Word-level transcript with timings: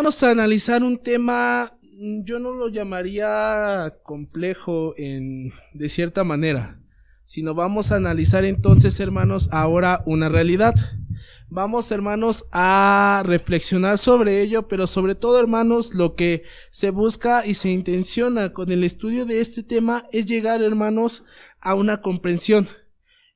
hermanos, 0.00 0.22
a 0.22 0.30
analizar 0.30 0.82
un 0.82 0.96
tema, 0.96 1.76
yo 2.24 2.38
no 2.38 2.52
lo 2.52 2.68
llamaría 2.68 3.98
complejo 4.02 4.94
en, 4.96 5.52
de 5.74 5.90
cierta 5.90 6.24
manera, 6.24 6.80
sino 7.24 7.52
vamos 7.52 7.92
a 7.92 7.96
analizar 7.96 8.46
entonces, 8.46 8.98
hermanos, 8.98 9.50
ahora 9.52 10.02
una 10.06 10.30
realidad. 10.30 10.74
Vamos, 11.50 11.90
hermanos, 11.90 12.46
a 12.50 13.22
reflexionar 13.26 13.98
sobre 13.98 14.40
ello, 14.40 14.68
pero 14.68 14.86
sobre 14.86 15.14
todo, 15.14 15.38
hermanos, 15.38 15.94
lo 15.94 16.14
que 16.14 16.44
se 16.70 16.88
busca 16.88 17.44
y 17.44 17.52
se 17.52 17.68
intenciona 17.68 18.54
con 18.54 18.72
el 18.72 18.84
estudio 18.84 19.26
de 19.26 19.42
este 19.42 19.62
tema 19.62 20.06
es 20.12 20.24
llegar, 20.24 20.62
hermanos, 20.62 21.24
a 21.60 21.74
una 21.74 22.00
comprensión. 22.00 22.66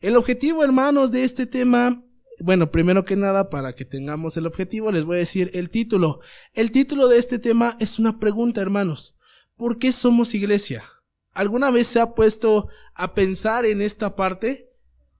El 0.01 0.17
objetivo, 0.17 0.65
hermanos, 0.65 1.13
de 1.13 1.25
este 1.25 1.45
tema, 1.45 2.03
bueno, 2.41 2.71
primero 2.71 3.05
que 3.05 3.17
nada, 3.17 3.49
para 3.51 3.75
que 3.75 3.85
tengamos 3.85 4.37
el 4.37 4.47
objetivo, 4.47 4.91
les 4.91 5.05
voy 5.05 5.17
a 5.17 5.21
decir 5.21 5.51
el 5.55 5.71
título. 5.71 6.21
El 6.53 6.71
título 6.71 7.09
de 7.09 7.19
este 7.19 7.39
tema 7.39 7.77
es 7.81 7.99
una 7.99 8.19
pregunta, 8.19 8.61
hermanos. 8.61 9.17
¿Por 9.57 9.79
qué 9.79 9.93
somos 9.93 10.35
iglesia? 10.35 10.85
¿Alguna 11.33 11.71
vez 11.71 11.87
se 11.87 12.01
ha 12.01 12.15
puesto 12.15 12.69
a 12.95 13.15
pensar 13.15 13.65
en 13.65 13.81
esta 13.81 14.17
parte? 14.17 14.71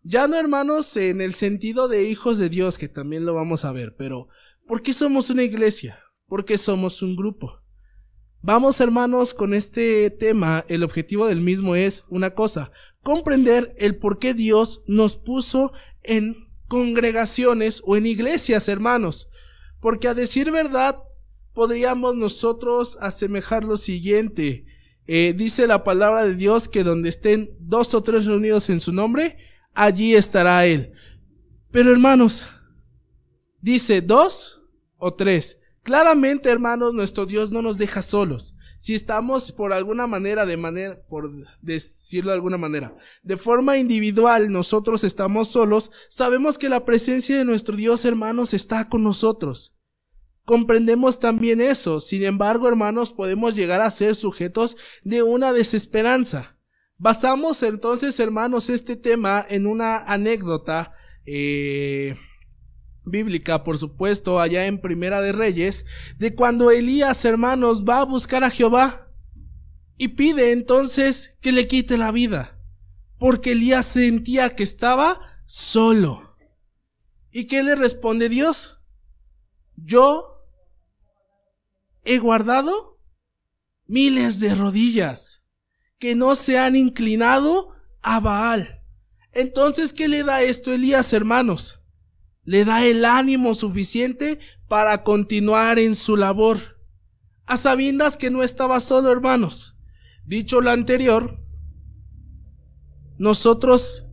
Ya 0.03 0.29
no 0.29 0.37
hermanos 0.37 0.97
en 0.97 1.21
el 1.21 1.35
sentido 1.35 1.89
de 1.89 2.05
hijos 2.05 2.39
de 2.39 2.49
Dios, 2.49 2.79
que 2.79 2.89
también 2.89 3.25
lo 3.25 3.35
vamos 3.35 3.65
a 3.65 3.73
ver, 3.73 3.95
pero 3.97 4.29
¿por 4.67 4.83
qué 4.83 4.93
somos 4.93 5.31
una 5.31 5.43
iglesia? 5.43 5.99
¿Por 6.27 6.45
qué 6.45 6.59
somos 6.59 7.01
un 7.01 7.17
grupo? 7.17 7.61
Vamos 8.43 8.81
hermanos 8.81 9.33
con 9.33 9.55
este 9.55 10.11
tema, 10.11 10.67
el 10.69 10.83
objetivo 10.83 11.27
del 11.27 11.41
mismo 11.41 11.75
es 11.75 12.05
una 12.11 12.35
cosa, 12.35 12.71
comprender 13.03 13.75
el 13.79 13.97
por 13.97 14.19
qué 14.19 14.35
Dios 14.35 14.85
nos 14.87 15.17
puso 15.17 15.73
en 16.03 16.44
congregaciones 16.75 17.83
o 17.87 17.97
en 17.97 18.05
iglesias 18.05 18.69
hermanos. 18.69 19.29
Porque 19.81 20.09
a 20.09 20.15
decir 20.15 20.51
verdad, 20.51 20.99
podríamos 21.53 22.17
nosotros 22.17 22.99
asemejar 23.01 23.63
lo 23.63 23.77
siguiente. 23.77 24.65
Eh, 25.07 25.35
dice 25.37 25.69
la 25.69 25.85
palabra 25.85 26.25
de 26.25 26.35
Dios 26.35 26.69
que 26.69 26.83
donde 26.83 27.11
estén 27.11 27.49
dos 27.61 27.95
o 27.95 28.03
tres 28.03 28.25
reunidos 28.25 28.71
en 28.71 28.81
su 28.81 28.93
nombre, 28.93 29.39
allí 29.73 30.17
estará 30.17 30.67
Él. 30.67 30.93
Pero 31.71 31.93
hermanos, 31.93 32.49
dice 33.61 34.01
dos 34.01 34.63
o 34.97 35.15
tres. 35.15 35.61
Claramente, 35.85 36.51
hermanos, 36.51 36.93
nuestro 36.93 37.25
Dios 37.25 37.53
no 37.53 37.63
nos 37.63 37.79
deja 37.79 38.03
solos. 38.03 38.57
Si 38.79 38.95
estamos 38.95 39.53
por 39.53 39.73
alguna 39.73 40.07
manera, 40.07 40.47
de 40.47 40.57
manera, 40.57 41.01
por 41.09 41.31
decirlo 41.63 42.31
de 42.31 42.37
alguna 42.37 42.59
manera, 42.59 42.97
de 43.23 43.37
forma 43.37 43.79
individual, 43.79 44.53
nosotros 44.53 45.05
estamos 45.05 45.49
solos, 45.49 45.91
sabemos 46.09 46.59
que 46.59 46.69
la 46.69 46.85
presencia 46.85 47.39
de 47.39 47.45
nuestro 47.45 47.77
Dios, 47.77 48.05
hermanos, 48.05 48.55
está 48.55 48.89
con 48.89 49.03
nosotros. 49.03 49.75
Comprendemos 50.45 51.21
también 51.21 51.61
eso. 51.61 52.01
Sin 52.01 52.23
embargo, 52.23 52.69
hermanos, 52.69 53.13
podemos 53.13 53.55
llegar 53.55 53.81
a 53.81 53.91
ser 53.91 54.15
sujetos 54.15 54.77
de 55.03 55.23
una 55.23 55.53
desesperanza. 55.53 56.59
Basamos 56.99 57.63
entonces, 57.63 58.21
hermanos, 58.21 58.69
este 58.69 58.97
tema 58.97 59.45
en 59.49 59.67
una 59.67 59.99
anécdota 59.99 60.93
eh, 61.27 62.17
bíblica, 63.05 63.63
por 63.63 63.79
supuesto, 63.79 64.41
allá 64.41 64.67
en 64.67 64.81
Primera 64.81 65.21
de 65.21 65.33
Reyes, 65.33 65.87
de 66.19 66.35
cuando 66.35 66.71
Elías, 66.71 67.25
hermanos, 67.25 67.85
va 67.85 68.01
a 68.01 68.05
buscar 68.05 68.45
a 68.45 68.51
Jehová 68.51 69.09
y 69.97 70.09
pide 70.09 70.53
entonces 70.53 71.39
que 71.41 71.53
le 71.53 71.67
quite 71.69 71.97
la 71.99 72.11
vida, 72.11 72.59
porque 73.19 73.53
Elías 73.53 73.87
sentía 73.87 74.57
que 74.57 74.63
estaba 74.63 75.21
solo. 75.45 76.37
¿Y 77.31 77.47
qué 77.47 77.63
le 77.63 77.75
responde 77.75 78.29
Dios? 78.29 78.79
Yo 79.77 80.47
he 82.05 82.19
guardado 82.19 83.01
miles 83.87 84.41
de 84.41 84.55
rodillas 84.55 85.45
que 85.99 86.15
no 86.15 86.35
se 86.35 86.59
han 86.59 86.77
inclinado 86.77 87.71
a 88.03 88.21
Baal. 88.21 88.83
Entonces, 89.33 89.93
¿qué 89.93 90.07
le 90.07 90.23
da 90.23 90.43
esto 90.43 90.73
Elías, 90.73 91.13
hermanos? 91.13 91.84
Le 92.45 92.65
da 92.65 92.85
el 92.85 93.05
ánimo 93.05 93.55
suficiente 93.55 94.39
para 94.69 95.03
continuar 95.03 95.79
en 95.79 95.95
su 95.95 96.17
labor, 96.17 96.59
a 97.47 97.57
sabiendas 97.57 98.17
que 98.17 98.31
no 98.31 98.43
estaba 98.43 98.81
solo, 98.81 99.11
hermanos. 99.11 99.77
Dicho 100.25 100.61
lo 100.61 100.71
anterior, 100.71 101.41
nosotros, 103.19 104.07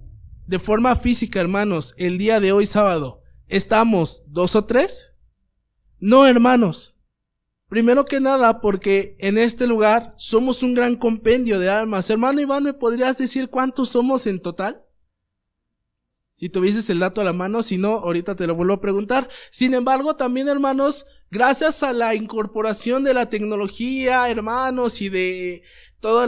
de 0.47 0.59
forma 0.59 0.95
física, 0.95 1.39
hermanos, 1.39 1.95
el 1.97 2.17
día 2.17 2.39
de 2.39 2.51
hoy 2.51 2.65
sábado, 2.65 3.21
¿estamos 3.47 4.23
dos 4.27 4.55
o 4.55 4.65
tres? 4.65 5.13
No, 5.99 6.25
hermanos. 6.27 6.97
Primero 7.67 8.05
que 8.05 8.19
nada, 8.19 8.59
porque 8.59 9.15
en 9.19 9.37
este 9.37 9.65
lugar 9.65 10.13
somos 10.17 10.61
un 10.61 10.73
gran 10.73 10.95
compendio 10.95 11.57
de 11.57 11.69
almas. 11.69 12.09
Hermano 12.09 12.41
Iván, 12.41 12.63
¿me 12.63 12.73
podrías 12.73 13.17
decir 13.17 13.49
cuántos 13.49 13.89
somos 13.89 14.27
en 14.27 14.41
total? 14.41 14.85
Si 16.41 16.49
tuvieses 16.49 16.89
el 16.89 16.97
dato 16.97 17.21
a 17.21 17.23
la 17.23 17.33
mano, 17.33 17.61
si 17.61 17.77
no, 17.77 17.97
ahorita 17.97 18.33
te 18.33 18.47
lo 18.47 18.55
vuelvo 18.55 18.73
a 18.73 18.81
preguntar. 18.81 19.29
Sin 19.51 19.75
embargo, 19.75 20.15
también 20.15 20.47
hermanos, 20.47 21.05
gracias 21.29 21.83
a 21.83 21.93
la 21.93 22.15
incorporación 22.15 23.03
de 23.03 23.13
la 23.13 23.29
tecnología, 23.29 24.27
hermanos, 24.27 25.03
y 25.03 25.09
de 25.09 25.61
todos 25.99 26.27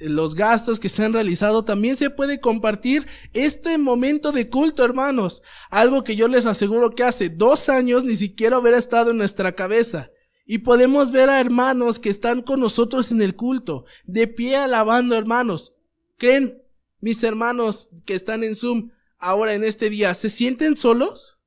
los 0.00 0.34
gastos 0.34 0.80
que 0.80 0.88
se 0.88 1.04
han 1.04 1.12
realizado, 1.12 1.62
también 1.62 1.94
se 1.96 2.08
puede 2.08 2.40
compartir 2.40 3.06
este 3.34 3.76
momento 3.76 4.32
de 4.32 4.48
culto, 4.48 4.82
hermanos. 4.82 5.42
Algo 5.68 6.04
que 6.04 6.16
yo 6.16 6.26
les 6.26 6.46
aseguro 6.46 6.94
que 6.94 7.04
hace 7.04 7.28
dos 7.28 7.68
años 7.68 8.02
ni 8.04 8.16
siquiera 8.16 8.58
hubiera 8.58 8.78
estado 8.78 9.10
en 9.10 9.18
nuestra 9.18 9.52
cabeza. 9.52 10.10
Y 10.46 10.60
podemos 10.60 11.10
ver 11.10 11.28
a 11.28 11.38
hermanos 11.38 11.98
que 11.98 12.08
están 12.08 12.40
con 12.40 12.60
nosotros 12.60 13.12
en 13.12 13.20
el 13.20 13.36
culto, 13.36 13.84
de 14.06 14.26
pie 14.26 14.56
alabando 14.56 15.14
hermanos. 15.14 15.76
¿Creen, 16.16 16.62
mis 17.02 17.22
hermanos 17.22 17.90
que 18.06 18.14
están 18.14 18.42
en 18.42 18.54
Zoom 18.54 18.93
ahora 19.24 19.54
en 19.54 19.64
este 19.64 19.90
día, 19.90 20.12
se 20.14 20.28
sienten 20.28 20.76
solos? 20.76 21.40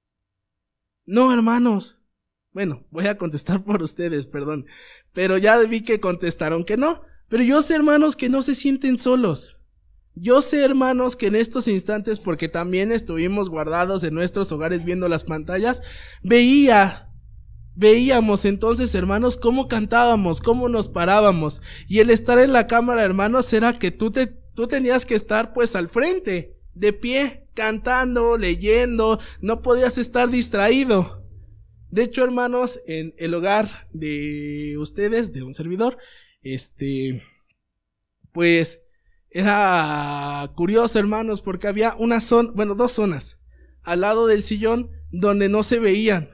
No, 1.05 1.31
hermanos. 1.31 1.99
Bueno, 2.51 2.85
voy 2.89 3.05
a 3.05 3.17
contestar 3.17 3.63
por 3.63 3.81
ustedes, 3.83 4.27
perdón. 4.27 4.65
Pero 5.13 5.37
ya 5.37 5.57
vi 5.59 5.81
que 5.81 5.99
contestaron 5.99 6.63
que 6.63 6.75
no. 6.75 7.01
Pero 7.29 7.43
yo 7.43 7.61
sé, 7.61 7.75
hermanos, 7.75 8.15
que 8.15 8.29
no 8.29 8.41
se 8.41 8.55
sienten 8.55 8.97
solos. 8.97 9.59
Yo 10.15 10.41
sé, 10.41 10.65
hermanos, 10.65 11.15
que 11.15 11.27
en 11.27 11.35
estos 11.35 11.67
instantes, 11.67 12.19
porque 12.19 12.49
también 12.49 12.91
estuvimos 12.91 13.49
guardados 13.49 14.03
en 14.03 14.15
nuestros 14.15 14.51
hogares 14.51 14.83
viendo 14.83 15.07
las 15.07 15.23
pantallas, 15.23 15.83
veía 16.23 17.07
Veíamos 17.79 18.45
entonces, 18.45 18.95
hermanos, 18.95 19.37
cómo 19.37 19.67
cantábamos, 19.67 20.41
cómo 20.41 20.67
nos 20.67 20.87
parábamos. 20.87 21.61
Y 21.87 21.99
el 21.99 22.09
estar 22.09 22.39
en 22.39 22.51
la 22.51 22.65
cámara, 22.65 23.03
hermanos, 23.03 23.53
era 23.53 23.77
que 23.77 23.91
tú 23.91 24.09
te, 24.09 24.25
tú 24.25 24.67
tenías 24.67 25.05
que 25.05 25.13
estar 25.13 25.53
pues 25.53 25.75
al 25.75 25.87
frente, 25.87 26.57
de 26.73 26.91
pie, 26.91 27.46
cantando, 27.57 28.37
leyendo, 28.37 29.19
no 29.41 29.61
podías 29.61 29.97
estar 29.97 30.29
distraído. 30.29 31.27
De 31.89 32.03
hecho, 32.03 32.23
hermanos, 32.23 32.79
en 32.85 33.13
el 33.17 33.33
hogar 33.33 33.89
de 33.91 34.75
ustedes, 34.77 35.33
de 35.33 35.43
un 35.43 35.53
servidor, 35.53 35.97
este, 36.41 37.23
pues, 38.31 38.83
era 39.31 40.49
curioso, 40.55 40.99
hermanos, 40.99 41.41
porque 41.41 41.67
había 41.67 41.95
una 41.97 42.21
zona, 42.21 42.51
bueno, 42.53 42.75
dos 42.75 42.91
zonas, 42.91 43.41
al 43.83 44.01
lado 44.01 44.27
del 44.27 44.43
sillón, 44.43 44.91
donde 45.11 45.49
no 45.49 45.63
se 45.63 45.79
veían 45.79 46.27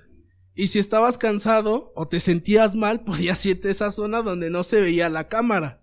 y 0.55 0.67
si 0.67 0.79
estabas 0.79 1.17
cansado 1.17 1.91
o 1.95 2.07
te 2.07 2.19
sentías 2.19 2.75
mal, 2.75 3.03
podías 3.05 3.45
irte 3.45 3.69
a 3.69 3.71
esa 3.71 3.91
zona 3.91 4.21
donde 4.21 4.49
no 4.49 4.63
se 4.63 4.81
veía 4.81 5.09
la 5.09 5.27
cámara. 5.27 5.81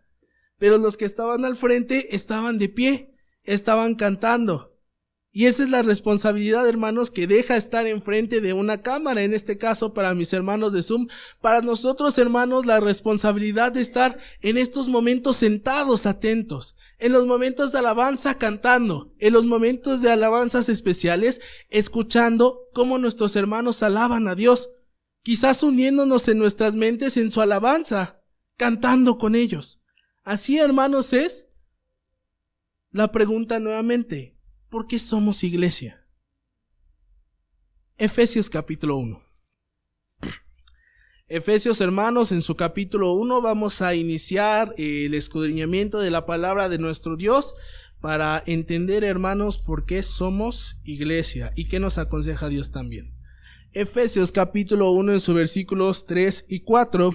Pero 0.59 0.78
los 0.78 0.97
que 0.97 1.07
estaban 1.07 1.45
al 1.45 1.57
frente 1.57 2.15
estaban 2.15 2.59
de 2.59 2.69
pie, 2.69 3.15
estaban 3.45 3.95
cantando. 3.95 4.69
Y 5.32 5.46
esa 5.46 5.62
es 5.62 5.70
la 5.70 5.82
responsabilidad, 5.82 6.68
hermanos, 6.68 7.12
que 7.12 7.28
deja 7.28 7.56
estar 7.56 7.86
enfrente 7.86 8.41
de 8.41 8.52
una 8.52 8.82
cámara, 8.82 9.22
en 9.22 9.32
este 9.32 9.58
caso 9.58 9.94
para 9.94 10.12
mis 10.14 10.32
hermanos 10.32 10.72
de 10.72 10.82
Zoom. 10.82 11.06
Para 11.41 11.60
nosotros, 11.60 12.18
hermanos, 12.18 12.66
la 12.66 12.80
responsabilidad 12.80 13.71
de 13.71 13.80
estar 13.80 14.18
en 14.41 14.59
estos 14.59 14.88
momentos 14.88 15.36
sentados, 15.36 16.06
atentos, 16.06 16.74
en 16.98 17.12
los 17.12 17.27
momentos 17.27 17.71
de 17.71 17.78
alabanza 17.78 18.38
cantando, 18.38 19.15
en 19.21 19.32
los 19.32 19.47
momentos 19.47 20.03
de 20.03 20.10
alabanzas 20.10 20.68
especiales, 20.68 21.41
escuchando 21.68 22.62
cómo 22.72 22.98
nuestros 22.98 23.36
hermanos 23.36 23.84
alaban 23.84 24.26
a 24.26 24.34
Dios, 24.34 24.71
quizás 25.22 25.62
uniéndonos 25.62 26.26
en 26.26 26.38
nuestras 26.38 26.74
mentes 26.74 27.16
en 27.16 27.30
su 27.30 27.41
alabanza, 27.41 28.21
cantando 28.56 29.16
con 29.16 29.36
ellos. 29.36 29.80
Así, 30.24 30.59
hermanos, 30.59 31.12
es 31.12 31.50
la 32.91 33.12
pregunta 33.12 33.60
nuevamente, 33.60 34.36
¿por 34.71 34.87
qué 34.87 34.99
somos 34.99 35.43
iglesia? 35.43 36.07
Efesios 37.99 38.49
capítulo 38.49 38.97
1. 38.97 39.22
Efesios 41.28 41.81
hermanos, 41.81 42.33
en 42.33 42.43
su 42.43 42.57
capítulo 42.57 43.13
1 43.13 43.43
vamos 43.43 43.83
a 43.83 43.95
iniciar 43.95 44.75
el 44.78 45.15
escudriñamiento 45.15 46.01
de 46.01 46.11
la 46.11 46.25
palabra 46.25 46.69
de 46.69 46.78
nuestro 46.78 47.17
Dios 47.17 47.55
para 48.01 48.43
entender 48.47 49.05
hermanos 49.05 49.59
por 49.59 49.84
qué 49.84 50.03
somos 50.03 50.81
iglesia 50.84 51.53
y 51.55 51.69
qué 51.69 51.78
nos 51.78 51.99
aconseja 51.99 52.49
Dios 52.49 52.71
también. 52.72 53.15
Efesios 53.72 54.33
capítulo 54.33 54.91
1 54.93 55.13
en 55.13 55.21
sus 55.21 55.34
versículos 55.34 56.07
3 56.07 56.47
y 56.49 56.61
4 56.61 57.15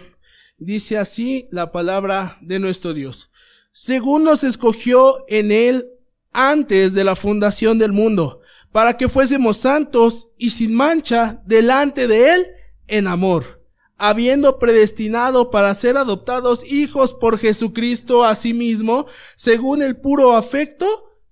dice 0.57 0.97
así 0.97 1.47
la 1.51 1.71
palabra 1.71 2.37
de 2.41 2.59
nuestro 2.59 2.93
Dios. 2.93 3.31
Según 3.71 4.23
nos 4.23 4.43
escogió 4.45 5.25
en 5.27 5.51
él 5.51 5.94
antes 6.35 6.93
de 6.93 7.05
la 7.05 7.15
fundación 7.15 7.79
del 7.79 7.93
mundo, 7.93 8.41
para 8.71 8.97
que 8.97 9.07
fuésemos 9.07 9.57
santos 9.57 10.27
y 10.37 10.49
sin 10.49 10.75
mancha 10.75 11.41
delante 11.45 12.07
de 12.07 12.33
él 12.33 12.47
en 12.87 13.07
amor, 13.07 13.63
habiendo 13.97 14.59
predestinado 14.59 15.49
para 15.49 15.73
ser 15.73 15.95
adoptados 15.95 16.65
hijos 16.65 17.13
por 17.13 17.37
Jesucristo 17.37 18.25
a 18.25 18.35
sí 18.35 18.53
mismo, 18.53 19.07
según 19.37 19.81
el 19.81 19.95
puro 19.95 20.35
afecto 20.35 20.85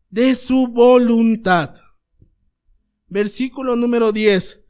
de 0.10 0.36
su 0.36 0.68
voluntad. 0.68 1.74
Versículo 3.10 3.76
número 3.76 4.14
10 4.14 4.62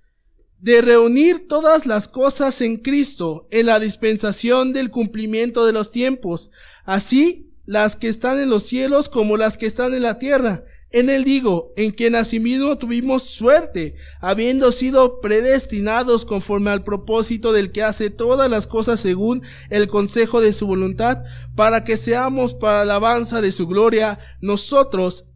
de 0.63 0.81
reunir 0.81 1.49
todas 1.49 1.85
las 1.85 2.07
cosas 2.07 2.61
en 2.61 2.77
Cristo 2.77 3.49
en 3.51 3.65
la 3.65 3.81
dispensación 3.81 4.71
del 4.71 4.89
cumplimiento 4.89 5.65
de 5.65 5.73
los 5.73 5.91
tiempos, 5.91 6.51
así 6.85 7.52
las 7.65 7.95
que 7.95 8.07
están 8.07 8.39
en 8.39 8.49
los 8.49 8.63
cielos 8.63 9.09
como 9.09 9.37
las 9.37 9.57
que 9.57 9.65
están 9.65 9.93
en 9.93 10.03
la 10.03 10.19
tierra. 10.19 10.65
En 10.93 11.09
él 11.09 11.23
digo, 11.23 11.73
en 11.75 11.89
quien 11.89 12.13
asimismo 12.13 12.77
tuvimos 12.77 13.23
suerte, 13.23 13.95
habiendo 14.21 14.71
sido 14.71 15.21
predestinados 15.21 16.23
conforme 16.23 16.69
al 16.69 16.83
propósito 16.83 17.51
del 17.51 17.71
que 17.71 17.81
hace 17.81 18.11
todas 18.11 18.47
las 18.47 18.67
cosas 18.67 18.99
según 18.99 19.41
el 19.71 19.87
consejo 19.87 20.39
de 20.39 20.53
su 20.53 20.67
voluntad, 20.67 21.23
para 21.55 21.83
que 21.83 21.97
seamos 21.97 22.53
para 22.53 22.85
la 22.85 22.93
alabanza 22.93 23.41
de 23.41 23.51
su 23.51 23.65
gloria, 23.65 24.19
nosotros 24.39 25.29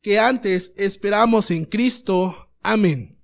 que 0.00 0.18
antes 0.18 0.72
esperamos 0.76 1.50
en 1.50 1.66
Cristo. 1.66 2.50
Amén. 2.62 3.20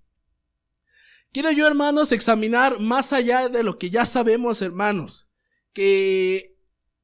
Quiero 1.33 1.51
yo, 1.53 1.67
hermanos, 1.67 2.13
examinar 2.13 2.81
más 2.81 3.15
allá 3.15 3.49
de 3.49 3.63
lo 3.63 3.79
que 3.79 3.89
ya 3.89 4.05
sabemos, 4.05 4.61
hermanos, 4.61 5.29
que 5.73 6.56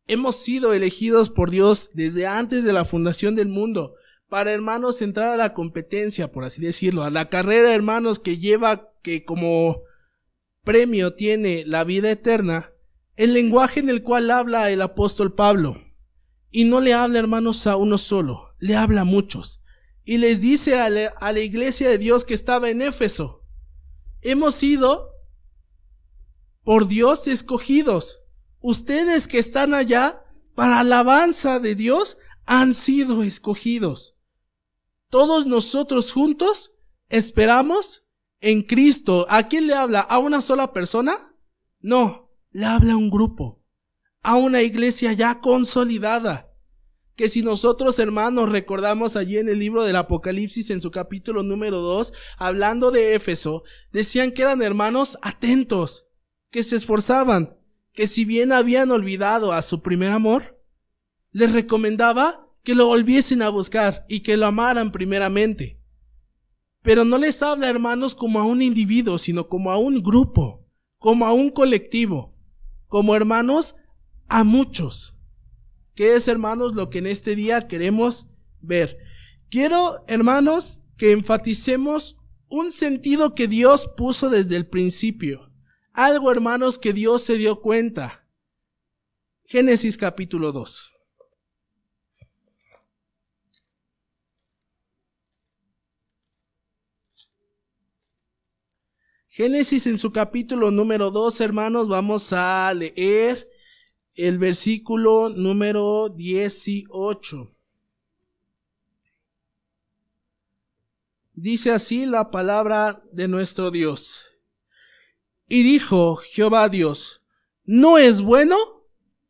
hemos 0.07 0.37
sido 0.37 0.73
elegidos 0.73 1.31
por 1.31 1.51
Dios 1.51 1.91
desde 1.95 2.27
antes 2.27 2.65
de 2.65 2.73
la 2.73 2.85
fundación 2.85 3.35
del 3.35 3.49
mundo 3.49 3.95
para, 4.29 4.53
hermanos, 4.53 5.03
entrar 5.03 5.29
a 5.29 5.37
la 5.37 5.53
competencia, 5.53 6.33
por 6.33 6.45
así 6.45 6.63
decirlo, 6.63 7.03
a 7.03 7.11
la 7.11 7.29
carrera, 7.29 7.75
hermanos, 7.75 8.19
que 8.19 8.39
lleva, 8.39 8.91
que 9.03 9.25
como 9.25 9.83
premio 10.65 11.15
tiene 11.15 11.65
la 11.67 11.85
vida 11.85 12.11
eterna, 12.11 12.73
el 13.17 13.35
lenguaje 13.35 13.81
en 13.81 13.91
el 13.91 14.03
cual 14.03 14.31
habla 14.31 14.71
el 14.71 14.81
apóstol 14.81 15.35
Pablo. 15.35 15.77
Y 16.51 16.65
no 16.65 16.81
le 16.81 16.95
habla, 16.95 17.19
hermanos, 17.19 17.67
a 17.67 17.77
uno 17.77 17.99
solo, 17.99 18.55
le 18.59 18.75
habla 18.75 19.03
a 19.03 19.05
muchos. 19.05 19.63
Y 20.03 20.17
les 20.17 20.41
dice 20.41 20.79
a 20.79 20.89
la, 20.89 21.09
a 21.09 21.33
la 21.33 21.41
iglesia 21.41 21.91
de 21.91 21.99
Dios 21.99 22.25
que 22.25 22.33
estaba 22.33 22.71
en 22.71 22.81
Éfeso, 22.81 23.45
hemos 24.23 24.55
sido 24.55 25.11
por 26.65 26.89
Dios 26.89 27.27
escogidos. 27.27 28.22
Ustedes 28.63 29.29
que 29.29 29.39
están 29.39 29.75
allá, 29.75 30.25
para 30.55 30.81
alabanza 30.81 31.61
de 31.61 31.75
Dios, 31.75 32.19
han 32.47 32.75
sido 32.75 33.23
escogidos. 33.23 34.17
Todos 35.11 35.47
nosotros 35.47 36.13
juntos 36.13 36.75
esperamos 37.09 38.07
en 38.41 38.63
Cristo. 38.63 39.27
¿A 39.29 39.49
quién 39.49 39.67
le 39.67 39.75
habla? 39.75 40.01
¿A 40.01 40.19
una 40.19 40.41
sola 40.41 40.73
persona? 40.73 41.37
No, 41.81 42.31
le 42.51 42.65
habla 42.65 42.95
a 42.95 42.97
un 42.97 43.11
grupo, 43.11 43.65
a 44.23 44.37
una 44.37 44.63
iglesia 44.63 45.13
ya 45.13 45.41
consolidada 45.41 46.53
que 47.17 47.29
si 47.29 47.43
nosotros 47.43 47.99
hermanos 47.99 48.49
recordamos 48.49 49.17
allí 49.17 49.39
en 49.39 49.49
el 49.49 49.59
libro 49.59 49.85
del 49.85 49.97
Apocalipsis 49.97 50.71
en 50.71 50.81
su 50.81 50.91
capítulo 50.91 51.43
número 51.43 51.79
2, 51.79 52.13
hablando 52.39 52.91
de 52.91 53.15
Éfeso, 53.15 53.65
decían 53.93 54.33
que 54.33 54.43
eran 54.43 54.63
hermanos 54.63 55.19
atentos, 55.23 56.09
que 56.51 56.63
se 56.63 56.77
esforzaban, 56.77 57.59
que 57.93 58.07
si 58.07 58.25
bien 58.25 58.53
habían 58.53 58.91
olvidado 58.91 59.53
a 59.53 59.63
su 59.63 59.83
primer 59.83 60.13
amor, 60.13 60.61
les 61.31 61.53
recomendaba 61.53 62.49
que 62.63 62.75
lo 62.75 62.87
volviesen 62.87 63.43
a 63.43 63.49
buscar 63.49 64.05
y 64.09 64.21
que 64.21 64.37
lo 64.37 64.47
amaran 64.47 64.93
primeramente. 64.93 65.81
Pero 66.83 67.05
no 67.05 67.19
les 67.19 67.43
habla 67.43 67.69
hermanos 67.69 68.15
como 68.15 68.41
a 68.41 68.45
un 68.45 68.63
individuo, 68.63 69.19
sino 69.19 69.49
como 69.49 69.71
a 69.71 69.79
un 69.79 70.03
grupo, 70.03 70.67
como 70.99 71.27
a 71.27 71.33
un 71.33 71.51
colectivo, 71.51 72.35
como 72.87 73.15
hermanos 73.15 73.77
a 74.29 74.45
muchos. 74.45 75.17
¿Qué 75.95 76.17
es, 76.17 76.29
hermanos, 76.29 76.75
lo 76.75 76.91
que 76.91 76.99
en 76.99 77.07
este 77.07 77.37
día 77.37 77.69
queremos 77.69 78.29
ver? 78.61 78.99
Quiero, 79.51 80.05
hermanos, 80.07 80.85
que 80.97 81.13
enfaticemos 81.13 82.19
un 82.49 82.73
sentido 82.73 83.35
que 83.35 83.49
Dios 83.49 83.91
puso 83.97 84.31
desde 84.31 84.57
el 84.57 84.67
principio. 84.67 85.52
Algo, 85.93 86.33
hermanos, 86.33 86.79
que 86.79 86.93
Dios 86.93 87.23
se 87.23 87.37
dio 87.37 87.61
cuenta. 87.61 88.27
Génesis 89.45 89.99
capítulo 89.99 90.51
2. 90.53 90.93
Génesis 99.29 99.87
en 99.87 99.99
su 99.99 100.13
capítulo 100.13 100.71
número 100.71 101.11
2, 101.11 101.41
hermanos, 101.41 101.89
vamos 101.89 102.33
a 102.33 102.73
leer 102.75 103.49
el 104.15 104.39
versículo 104.39 105.31
número 105.31 106.09
18. 106.11 107.55
Dice 111.35 111.71
así 111.71 112.07
la 112.07 112.31
palabra 112.31 113.03
de 113.13 113.29
nuestro 113.29 113.71
Dios. 113.71 114.32
Y 115.55 115.65
dijo 115.65 116.17
Jehová 116.17 116.71
Dios, 116.71 117.21
no 117.65 117.99
es 117.99 118.23
bueno 118.23 118.57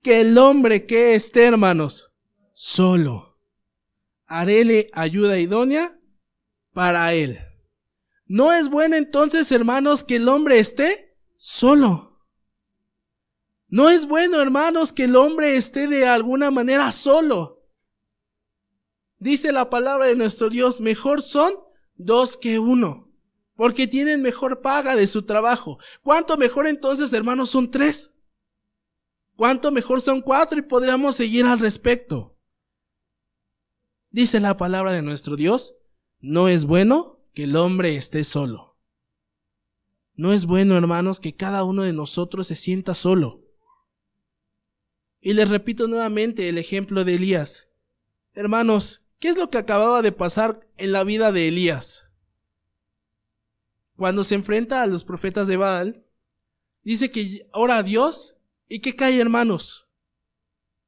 que 0.02 0.20
el 0.20 0.38
hombre 0.38 0.86
que 0.86 1.16
esté, 1.16 1.46
hermanos, 1.46 2.12
solo. 2.52 3.40
Haréle 4.26 4.88
ayuda 4.92 5.40
idónea 5.40 5.98
para 6.72 7.12
él. 7.12 7.40
No 8.26 8.52
es 8.52 8.70
bueno 8.70 8.94
entonces, 8.94 9.50
hermanos, 9.50 10.04
que 10.04 10.14
el 10.14 10.28
hombre 10.28 10.60
esté 10.60 11.18
solo. 11.34 12.24
No 13.66 13.90
es 13.90 14.06
bueno, 14.06 14.40
hermanos, 14.40 14.92
que 14.92 15.06
el 15.06 15.16
hombre 15.16 15.56
esté 15.56 15.88
de 15.88 16.06
alguna 16.06 16.52
manera 16.52 16.92
solo. 16.92 17.66
Dice 19.18 19.50
la 19.50 19.68
palabra 19.70 20.06
de 20.06 20.14
nuestro 20.14 20.50
Dios, 20.50 20.80
mejor 20.80 21.20
son 21.20 21.52
dos 21.96 22.36
que 22.36 22.60
uno, 22.60 23.11
porque 23.62 23.86
tienen 23.86 24.22
mejor 24.22 24.60
paga 24.60 24.96
de 24.96 25.06
su 25.06 25.22
trabajo. 25.22 25.78
¿Cuánto 26.02 26.36
mejor 26.36 26.66
entonces, 26.66 27.12
hermanos, 27.12 27.50
son 27.50 27.70
tres? 27.70 28.12
¿Cuánto 29.36 29.70
mejor 29.70 30.00
son 30.00 30.20
cuatro? 30.20 30.58
Y 30.58 30.62
podríamos 30.62 31.14
seguir 31.14 31.44
al 31.46 31.60
respecto. 31.60 32.36
Dice 34.10 34.40
la 34.40 34.56
palabra 34.56 34.90
de 34.90 35.02
nuestro 35.02 35.36
Dios, 35.36 35.76
no 36.18 36.48
es 36.48 36.64
bueno 36.64 37.20
que 37.34 37.44
el 37.44 37.54
hombre 37.54 37.94
esté 37.94 38.24
solo. 38.24 38.76
No 40.16 40.32
es 40.32 40.46
bueno, 40.46 40.76
hermanos, 40.76 41.20
que 41.20 41.36
cada 41.36 41.62
uno 41.62 41.84
de 41.84 41.92
nosotros 41.92 42.48
se 42.48 42.56
sienta 42.56 42.94
solo. 42.94 43.44
Y 45.20 45.34
les 45.34 45.48
repito 45.48 45.86
nuevamente 45.86 46.48
el 46.48 46.58
ejemplo 46.58 47.04
de 47.04 47.14
Elías. 47.14 47.68
Hermanos, 48.34 49.04
¿qué 49.20 49.28
es 49.28 49.38
lo 49.38 49.50
que 49.50 49.58
acababa 49.58 50.02
de 50.02 50.10
pasar 50.10 50.68
en 50.78 50.90
la 50.90 51.04
vida 51.04 51.30
de 51.30 51.46
Elías? 51.46 52.08
Cuando 54.02 54.24
se 54.24 54.34
enfrenta 54.34 54.82
a 54.82 54.88
los 54.88 55.04
profetas 55.04 55.46
de 55.46 55.56
Baal, 55.56 56.04
dice 56.82 57.12
que 57.12 57.48
ora 57.52 57.76
a 57.76 57.82
Dios 57.84 58.36
y 58.66 58.80
que 58.80 58.96
cae, 58.96 59.20
hermanos, 59.20 59.86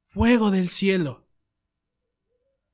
fuego 0.03 0.51
del 0.51 0.67
cielo. 0.67 1.25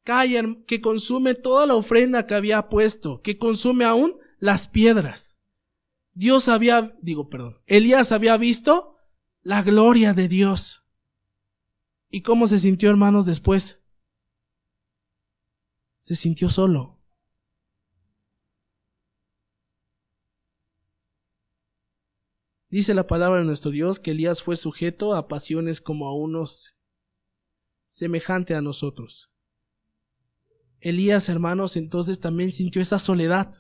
Cae, 0.02 0.64
que 0.66 0.82
consume 0.82 1.36
toda 1.36 1.68
la 1.68 1.76
ofrenda 1.76 2.26
que 2.26 2.34
había 2.34 2.70
puesto, 2.70 3.22
que 3.22 3.38
consume 3.38 3.86
aún 3.86 4.18
las 4.40 4.68
piedras. 4.68 5.40
Dios 6.14 6.50
había, 6.50 6.98
digo, 7.04 7.30
perdón, 7.30 7.62
Elías 7.68 8.12
había 8.12 8.36
visto 8.38 8.96
la 9.44 9.62
gloria 9.62 10.16
de 10.16 10.28
Dios. 10.28 10.88
¿Y 12.10 12.24
cómo 12.24 12.48
se 12.48 12.58
sintió, 12.58 12.90
hermanos, 12.90 13.28
después? 13.28 13.84
Se 16.00 16.16
sintió 16.16 16.50
solo. 16.50 17.01
Dice 22.72 22.94
la 22.94 23.06
palabra 23.06 23.40
de 23.40 23.46
nuestro 23.46 23.70
Dios 23.70 24.00
que 24.00 24.12
Elías 24.12 24.42
fue 24.42 24.56
sujeto 24.56 25.14
a 25.14 25.28
pasiones 25.28 25.82
como 25.82 26.08
a 26.08 26.16
unos 26.16 26.78
semejante 27.86 28.56
a 28.56 28.62
nosotros. 28.62 29.30
Elías, 30.80 31.28
hermanos, 31.28 31.76
entonces 31.76 32.22
también 32.22 32.50
sintió 32.50 32.82
esa 32.82 32.98
soledad. 32.98 33.54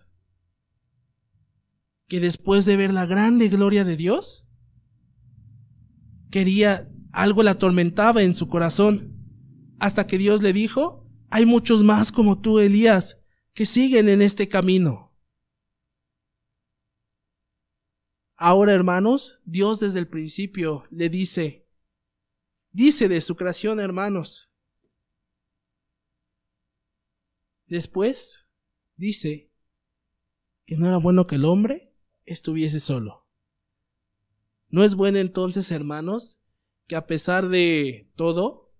Que 2.08 2.22
después 2.22 2.64
de 2.64 2.78
ver 2.78 2.94
la 2.94 3.06
grande 3.06 3.50
gloria 3.50 3.84
de 3.84 3.98
Dios, 3.98 4.48
quería 6.32 6.90
algo 7.12 7.44
le 7.44 7.50
atormentaba 7.50 8.24
en 8.24 8.34
su 8.34 8.48
corazón, 8.48 9.18
hasta 9.78 10.08
que 10.08 10.18
Dios 10.18 10.42
le 10.42 10.54
dijo, 10.54 11.06
hay 11.30 11.46
muchos 11.46 11.84
más 11.84 12.14
como 12.14 12.40
tú, 12.40 12.60
Elías, 12.60 13.20
que 13.54 13.66
siguen 13.66 14.08
en 14.08 14.22
este 14.22 14.48
camino. 14.48 15.11
Ahora, 18.44 18.74
hermanos, 18.74 19.40
Dios 19.46 19.80
desde 19.80 20.00
el 20.00 20.08
principio 20.08 20.86
le 20.90 21.10
dice, 21.10 21.70
dice 22.72 23.08
de 23.08 23.22
su 23.22 23.36
creación, 23.36 23.80
hermanos. 23.80 24.50
Después 27.68 28.48
dice 28.96 29.52
que 30.66 30.76
no 30.76 30.88
era 30.88 30.98
bueno 30.98 31.28
que 31.28 31.36
el 31.36 31.46
hombre 31.46 31.94
estuviese 32.26 32.80
solo. 32.80 33.28
No 34.70 34.84
es 34.84 34.96
bueno 34.96 35.20
entonces, 35.20 35.70
hermanos, 35.70 36.42
que 36.88 36.96
a 36.96 37.06
pesar 37.06 37.48
de 37.48 38.10
todo, 38.16 38.74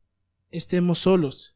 estemos 0.50 0.98
solos. 0.98 1.56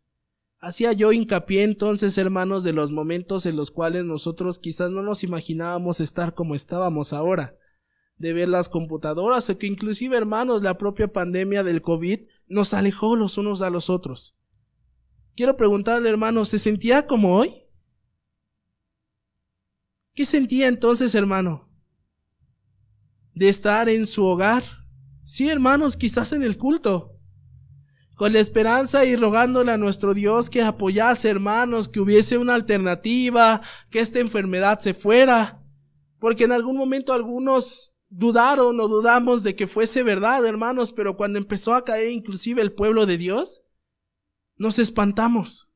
Hacía 0.59 0.93
yo 0.93 1.11
hincapié 1.11 1.63
entonces, 1.63 2.19
hermanos, 2.19 2.63
de 2.63 2.73
los 2.73 2.91
momentos 2.91 3.47
en 3.47 3.55
los 3.55 3.71
cuales 3.71 4.05
nosotros 4.05 4.59
quizás 4.59 4.91
no 4.91 5.01
nos 5.01 5.23
imaginábamos 5.23 6.01
estar 6.01 6.35
como 6.35 6.53
estábamos 6.53 7.11
ahora 7.11 7.57
de 8.17 8.33
ver 8.33 8.49
las 8.49 8.69
computadoras 8.69 9.49
o 9.49 9.57
que 9.57 9.67
inclusive 9.67 10.15
hermanos 10.15 10.61
la 10.61 10.77
propia 10.77 11.11
pandemia 11.11 11.63
del 11.63 11.81
COVID 11.81 12.21
nos 12.47 12.73
alejó 12.73 13.15
los 13.15 13.37
unos 13.37 13.61
a 13.61 13.69
los 13.69 13.89
otros. 13.89 14.37
Quiero 15.35 15.57
preguntarle 15.57 16.09
hermano, 16.09 16.45
¿se 16.45 16.59
sentía 16.59 17.07
como 17.07 17.35
hoy? 17.35 17.65
¿Qué 20.13 20.23
sentía 20.23 20.67
entonces 20.67 21.13
hermano? 21.13 21.69
De 23.33 23.49
estar 23.49 23.89
en 23.89 24.05
su 24.05 24.23
hogar. 24.25 24.63
Sí 25.23 25.49
hermanos, 25.49 25.97
quizás 25.97 26.31
en 26.31 26.43
el 26.43 26.57
culto. 26.57 27.19
Con 28.15 28.31
la 28.31 28.39
esperanza 28.39 29.03
y 29.03 29.17
rogándole 29.17 29.73
a 29.73 29.77
nuestro 29.77 30.13
Dios 30.13 30.49
que 30.49 30.61
apoyase 30.61 31.29
hermanos, 31.29 31.89
que 31.89 31.99
hubiese 31.99 32.37
una 32.37 32.53
alternativa, 32.53 33.59
que 33.89 33.99
esta 33.99 34.19
enfermedad 34.19 34.79
se 34.79 34.93
fuera. 34.93 35.61
Porque 36.19 36.45
en 36.45 36.53
algún 36.53 36.77
momento 36.77 37.11
algunos 37.11 37.94
dudaron 38.17 38.79
o 38.79 38.87
dudamos 38.87 39.43
de 39.43 39.55
que 39.55 39.67
fuese 39.67 40.01
verdad, 40.01 40.45
hermanos, 40.45 40.93
pero 40.93 41.17
cuando 41.17 41.37
empezó 41.37 41.73
a 41.73 41.83
caer 41.83 42.11
inclusive 42.11 42.61
el 42.61 42.71
pueblo 42.71 43.05
de 43.05 43.17
Dios, 43.17 43.63
nos 44.55 44.79
espantamos. 44.79 45.69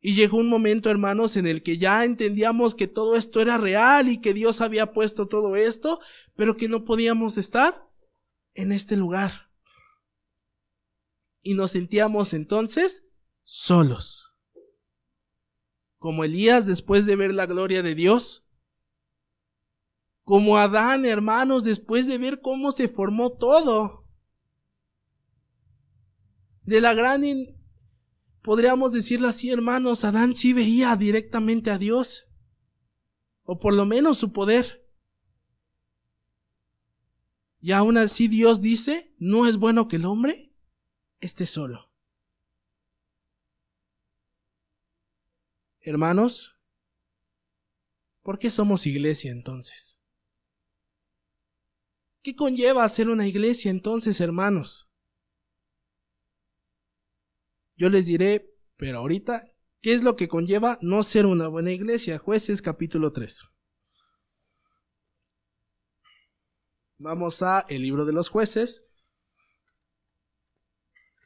Y 0.00 0.14
llegó 0.14 0.38
un 0.38 0.48
momento, 0.48 0.90
hermanos, 0.90 1.36
en 1.36 1.46
el 1.46 1.62
que 1.62 1.78
ya 1.78 2.04
entendíamos 2.04 2.74
que 2.74 2.88
todo 2.88 3.16
esto 3.16 3.40
era 3.40 3.56
real 3.56 4.08
y 4.08 4.20
que 4.20 4.34
Dios 4.34 4.60
había 4.60 4.92
puesto 4.92 5.28
todo 5.28 5.56
esto, 5.56 6.00
pero 6.34 6.56
que 6.56 6.68
no 6.68 6.84
podíamos 6.84 7.38
estar 7.38 7.88
en 8.54 8.72
este 8.72 8.96
lugar. 8.96 9.50
Y 11.42 11.54
nos 11.54 11.70
sentíamos 11.70 12.34
entonces 12.34 13.06
solos. 13.44 14.32
Como 15.96 16.24
Elías 16.24 16.66
después 16.66 17.06
de 17.06 17.16
ver 17.16 17.32
la 17.32 17.46
gloria 17.46 17.82
de 17.82 17.94
Dios, 17.94 18.43
como 20.24 20.56
Adán, 20.56 21.04
hermanos, 21.04 21.64
después 21.64 22.06
de 22.06 22.18
ver 22.18 22.40
cómo 22.40 22.72
se 22.72 22.88
formó 22.88 23.32
todo. 23.32 24.08
De 26.62 26.80
la 26.80 26.94
gran, 26.94 27.22
podríamos 28.42 28.92
decirlo 28.92 29.28
así, 29.28 29.50
hermanos, 29.50 30.04
Adán 30.04 30.34
sí 30.34 30.54
veía 30.54 30.96
directamente 30.96 31.70
a 31.70 31.78
Dios, 31.78 32.26
o 33.42 33.58
por 33.58 33.74
lo 33.74 33.84
menos 33.84 34.16
su 34.16 34.32
poder. 34.32 34.82
Y 37.60 37.72
aún 37.72 37.98
así 37.98 38.28
Dios 38.28 38.62
dice, 38.62 39.14
no 39.18 39.46
es 39.46 39.58
bueno 39.58 39.88
que 39.88 39.96
el 39.96 40.06
hombre 40.06 40.54
esté 41.20 41.44
solo. 41.44 41.92
Hermanos, 45.80 46.58
¿por 48.22 48.38
qué 48.38 48.48
somos 48.48 48.86
iglesia 48.86 49.30
entonces? 49.30 50.03
¿Qué 52.24 52.34
conlleva 52.34 52.88
ser 52.88 53.10
una 53.10 53.26
iglesia 53.26 53.70
entonces, 53.70 54.18
hermanos? 54.18 54.88
Yo 57.76 57.90
les 57.90 58.06
diré, 58.06 58.50
pero 58.78 59.00
ahorita, 59.00 59.44
¿qué 59.82 59.92
es 59.92 60.02
lo 60.02 60.16
que 60.16 60.26
conlleva 60.26 60.78
no 60.80 61.02
ser 61.02 61.26
una 61.26 61.48
buena 61.48 61.72
iglesia? 61.72 62.18
Jueces 62.18 62.62
capítulo 62.62 63.12
3. 63.12 63.50
Vamos 66.96 67.42
a 67.42 67.66
el 67.68 67.82
libro 67.82 68.06
de 68.06 68.14
los 68.14 68.30
jueces. 68.30 68.94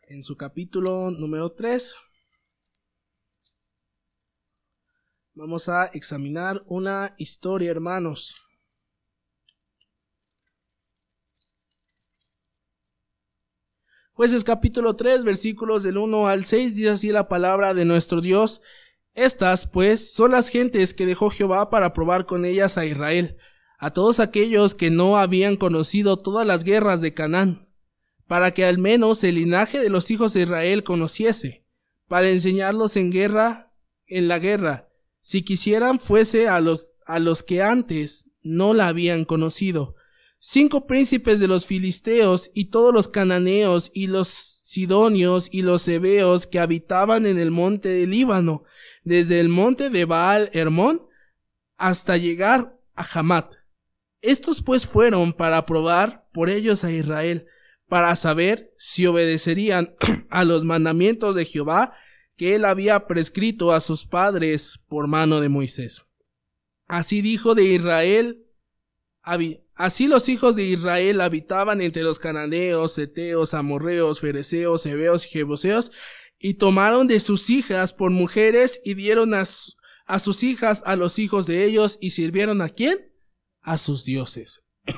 En 0.08 0.24
su 0.24 0.36
capítulo 0.36 1.12
número 1.12 1.52
3. 1.52 1.96
Vamos 5.34 5.68
a 5.68 5.86
examinar 5.86 6.64
una 6.66 7.14
historia, 7.18 7.70
hermanos. 7.70 8.47
Jueces 14.18 14.42
capítulo 14.42 14.96
3 14.96 15.22
versículos 15.22 15.84
del 15.84 15.96
1 15.96 16.26
al 16.26 16.44
6 16.44 16.74
dice 16.74 16.90
así 16.90 17.12
la 17.12 17.28
palabra 17.28 17.72
de 17.72 17.84
nuestro 17.84 18.20
Dios. 18.20 18.62
Estas, 19.14 19.68
pues, 19.68 20.12
son 20.12 20.32
las 20.32 20.48
gentes 20.48 20.92
que 20.92 21.06
dejó 21.06 21.30
Jehová 21.30 21.70
para 21.70 21.92
probar 21.92 22.26
con 22.26 22.44
ellas 22.44 22.78
a 22.78 22.84
Israel, 22.84 23.36
a 23.78 23.92
todos 23.92 24.18
aquellos 24.18 24.74
que 24.74 24.90
no 24.90 25.18
habían 25.18 25.54
conocido 25.54 26.16
todas 26.16 26.44
las 26.44 26.64
guerras 26.64 27.00
de 27.00 27.14
Canaán, 27.14 27.68
para 28.26 28.50
que 28.50 28.64
al 28.64 28.78
menos 28.78 29.22
el 29.22 29.36
linaje 29.36 29.78
de 29.78 29.88
los 29.88 30.10
hijos 30.10 30.32
de 30.32 30.42
Israel 30.42 30.82
conociese, 30.82 31.64
para 32.08 32.28
enseñarlos 32.28 32.96
en 32.96 33.12
guerra, 33.12 33.72
en 34.08 34.26
la 34.26 34.40
guerra, 34.40 34.88
si 35.20 35.42
quisieran 35.42 36.00
fuese 36.00 36.48
a 36.48 36.60
los, 36.60 36.92
a 37.06 37.20
los 37.20 37.44
que 37.44 37.62
antes 37.62 38.32
no 38.42 38.74
la 38.74 38.88
habían 38.88 39.24
conocido, 39.24 39.94
cinco 40.38 40.86
príncipes 40.86 41.40
de 41.40 41.48
los 41.48 41.66
filisteos 41.66 42.50
y 42.54 42.66
todos 42.66 42.94
los 42.94 43.08
cananeos 43.08 43.90
y 43.92 44.06
los 44.06 44.28
sidonios 44.28 45.48
y 45.50 45.62
los 45.62 45.86
hebeos 45.88 46.46
que 46.46 46.58
habitaban 46.58 47.26
en 47.26 47.38
el 47.38 47.50
monte 47.50 47.88
del 47.88 48.10
Líbano, 48.10 48.62
desde 49.02 49.40
el 49.40 49.48
monte 49.48 49.90
de 49.90 50.04
Baal 50.04 50.50
Hermón 50.52 51.06
hasta 51.76 52.16
llegar 52.16 52.78
a 52.94 53.06
Hamat. 53.18 53.54
Estos 54.20 54.62
pues 54.62 54.86
fueron 54.86 55.32
para 55.32 55.64
probar 55.64 56.28
por 56.32 56.50
ellos 56.50 56.84
a 56.84 56.90
Israel, 56.90 57.46
para 57.88 58.14
saber 58.16 58.72
si 58.76 59.06
obedecerían 59.06 59.94
a 60.30 60.44
los 60.44 60.64
mandamientos 60.64 61.36
de 61.36 61.44
Jehová 61.44 61.92
que 62.36 62.54
él 62.54 62.64
había 62.64 63.06
prescrito 63.06 63.72
a 63.72 63.80
sus 63.80 64.06
padres 64.06 64.80
por 64.88 65.08
mano 65.08 65.40
de 65.40 65.48
Moisés. 65.48 66.04
Así 66.86 67.20
dijo 67.20 67.54
de 67.54 67.64
Israel 67.64 68.47
Así 69.74 70.06
los 70.06 70.28
hijos 70.28 70.56
de 70.56 70.64
Israel 70.64 71.20
habitaban 71.20 71.82
entre 71.82 72.02
los 72.02 72.18
cananeos, 72.18 72.98
eteos, 72.98 73.52
amorreos, 73.52 74.20
fereceos, 74.20 74.86
hebeos 74.86 75.26
y 75.26 75.28
jebuseos, 75.28 75.92
y 76.38 76.54
tomaron 76.54 77.08
de 77.08 77.20
sus 77.20 77.50
hijas 77.50 77.92
por 77.92 78.10
mujeres 78.10 78.80
y 78.84 78.94
dieron 78.94 79.34
a, 79.34 79.44
a 80.06 80.18
sus 80.18 80.42
hijas 80.42 80.82
a 80.86 80.96
los 80.96 81.18
hijos 81.18 81.46
de 81.46 81.64
ellos 81.64 81.98
y 82.00 82.10
sirvieron 82.10 82.62
a 82.62 82.70
quién? 82.70 83.12
A 83.60 83.76
sus 83.76 84.04
dioses. 84.04 84.64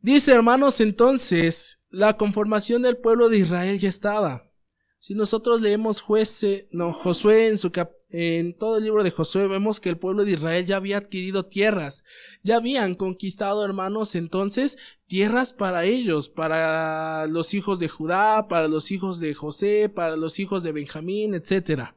Dice 0.00 0.32
hermanos 0.32 0.80
entonces, 0.80 1.84
la 1.90 2.16
conformación 2.16 2.82
del 2.82 2.96
pueblo 2.96 3.28
de 3.28 3.38
Israel 3.38 3.78
ya 3.78 3.88
estaba. 3.88 4.50
Si 4.98 5.14
nosotros 5.14 5.60
leemos 5.60 6.00
jueces, 6.00 6.68
no, 6.70 6.92
Josué 6.92 7.48
en 7.48 7.58
su 7.58 7.70
cap 7.72 7.90
en 8.12 8.52
todo 8.52 8.78
el 8.78 8.84
libro 8.84 9.04
de 9.04 9.12
Josué 9.12 9.46
vemos 9.46 9.78
que 9.78 9.88
el 9.88 9.98
pueblo 9.98 10.24
de 10.24 10.32
Israel 10.32 10.66
ya 10.66 10.76
había 10.76 10.98
adquirido 10.98 11.46
tierras, 11.46 12.04
ya 12.42 12.56
habían 12.56 12.94
conquistado, 12.94 13.64
hermanos, 13.64 14.16
entonces 14.16 14.78
tierras 15.06 15.52
para 15.52 15.84
ellos, 15.84 16.28
para 16.28 17.26
los 17.28 17.54
hijos 17.54 17.78
de 17.78 17.88
Judá, 17.88 18.48
para 18.48 18.66
los 18.66 18.90
hijos 18.90 19.20
de 19.20 19.34
José, 19.34 19.88
para 19.88 20.16
los 20.16 20.40
hijos 20.40 20.64
de 20.64 20.72
Benjamín, 20.72 21.34
etc. 21.34 21.94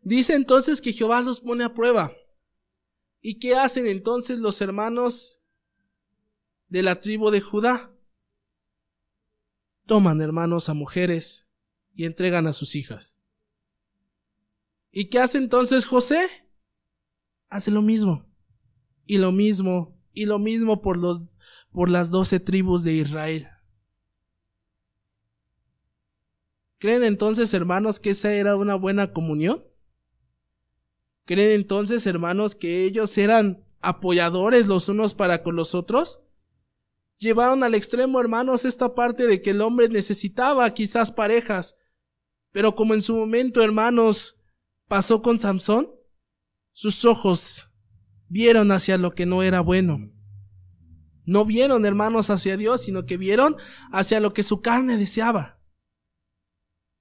Dice 0.00 0.34
entonces 0.34 0.80
que 0.80 0.92
Jehová 0.92 1.20
los 1.22 1.40
pone 1.40 1.64
a 1.64 1.74
prueba. 1.74 2.12
¿Y 3.20 3.40
qué 3.40 3.56
hacen 3.56 3.88
entonces 3.88 4.38
los 4.38 4.60
hermanos 4.60 5.42
de 6.68 6.84
la 6.84 7.00
tribu 7.00 7.30
de 7.30 7.40
Judá? 7.40 7.92
Toman, 9.86 10.20
hermanos, 10.20 10.68
a 10.68 10.74
mujeres 10.74 11.48
y 11.96 12.04
entregan 12.04 12.46
a 12.46 12.52
sus 12.52 12.76
hijas. 12.76 13.22
¿Y 14.98 15.10
qué 15.10 15.18
hace 15.18 15.36
entonces 15.36 15.84
José? 15.84 16.26
Hace 17.50 17.70
lo 17.70 17.82
mismo. 17.82 18.24
Y 19.04 19.18
lo 19.18 19.30
mismo, 19.30 20.00
y 20.14 20.24
lo 20.24 20.38
mismo 20.38 20.80
por 20.80 20.96
los, 20.96 21.26
por 21.70 21.90
las 21.90 22.10
doce 22.10 22.40
tribus 22.40 22.82
de 22.82 22.94
Israel. 22.94 23.46
¿Creen 26.78 27.04
entonces, 27.04 27.52
hermanos, 27.52 28.00
que 28.00 28.08
esa 28.08 28.32
era 28.32 28.56
una 28.56 28.74
buena 28.74 29.12
comunión? 29.12 29.62
¿Creen 31.26 31.50
entonces, 31.50 32.06
hermanos, 32.06 32.54
que 32.54 32.84
ellos 32.84 33.18
eran 33.18 33.66
apoyadores 33.82 34.66
los 34.66 34.88
unos 34.88 35.12
para 35.12 35.42
con 35.42 35.56
los 35.56 35.74
otros? 35.74 36.22
Llevaron 37.18 37.62
al 37.64 37.74
extremo, 37.74 38.18
hermanos, 38.18 38.64
esta 38.64 38.94
parte 38.94 39.26
de 39.26 39.42
que 39.42 39.50
el 39.50 39.60
hombre 39.60 39.90
necesitaba 39.90 40.72
quizás 40.72 41.10
parejas, 41.10 41.76
pero 42.50 42.74
como 42.74 42.94
en 42.94 43.02
su 43.02 43.14
momento, 43.14 43.62
hermanos, 43.62 44.35
pasó 44.88 45.22
con 45.22 45.38
Samson? 45.38 45.90
Sus 46.72 47.04
ojos 47.04 47.70
vieron 48.28 48.72
hacia 48.72 48.98
lo 48.98 49.14
que 49.14 49.26
no 49.26 49.42
era 49.42 49.60
bueno. 49.60 50.12
No 51.24 51.44
vieron, 51.44 51.84
hermanos, 51.84 52.30
hacia 52.30 52.56
Dios, 52.56 52.82
sino 52.82 53.04
que 53.04 53.16
vieron 53.16 53.56
hacia 53.90 54.20
lo 54.20 54.32
que 54.32 54.42
su 54.42 54.60
carne 54.60 54.96
deseaba. 54.96 55.60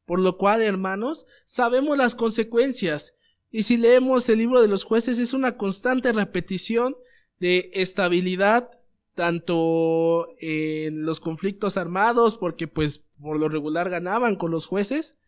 Por 0.05 0.19
lo 0.19 0.37
cual, 0.37 0.61
hermanos, 0.61 1.27
sabemos 1.45 1.97
las 1.97 2.15
consecuencias. 2.15 3.15
Y 3.51 3.63
si 3.63 3.77
leemos 3.77 4.27
el 4.29 4.39
libro 4.39 4.61
de 4.61 4.67
los 4.67 4.83
jueces, 4.83 5.19
es 5.19 5.33
una 5.33 5.57
constante 5.57 6.11
repetición 6.11 6.95
de 7.39 7.71
estabilidad, 7.73 8.69
tanto 9.13 10.27
en 10.39 11.05
los 11.05 11.19
conflictos 11.19 11.77
armados, 11.77 12.37
porque 12.37 12.67
pues 12.67 13.05
por 13.21 13.39
lo 13.39 13.47
regular 13.47 13.89
ganaban 13.89 14.35
con 14.35 14.51
los 14.51 14.65
jueces. 14.65 15.19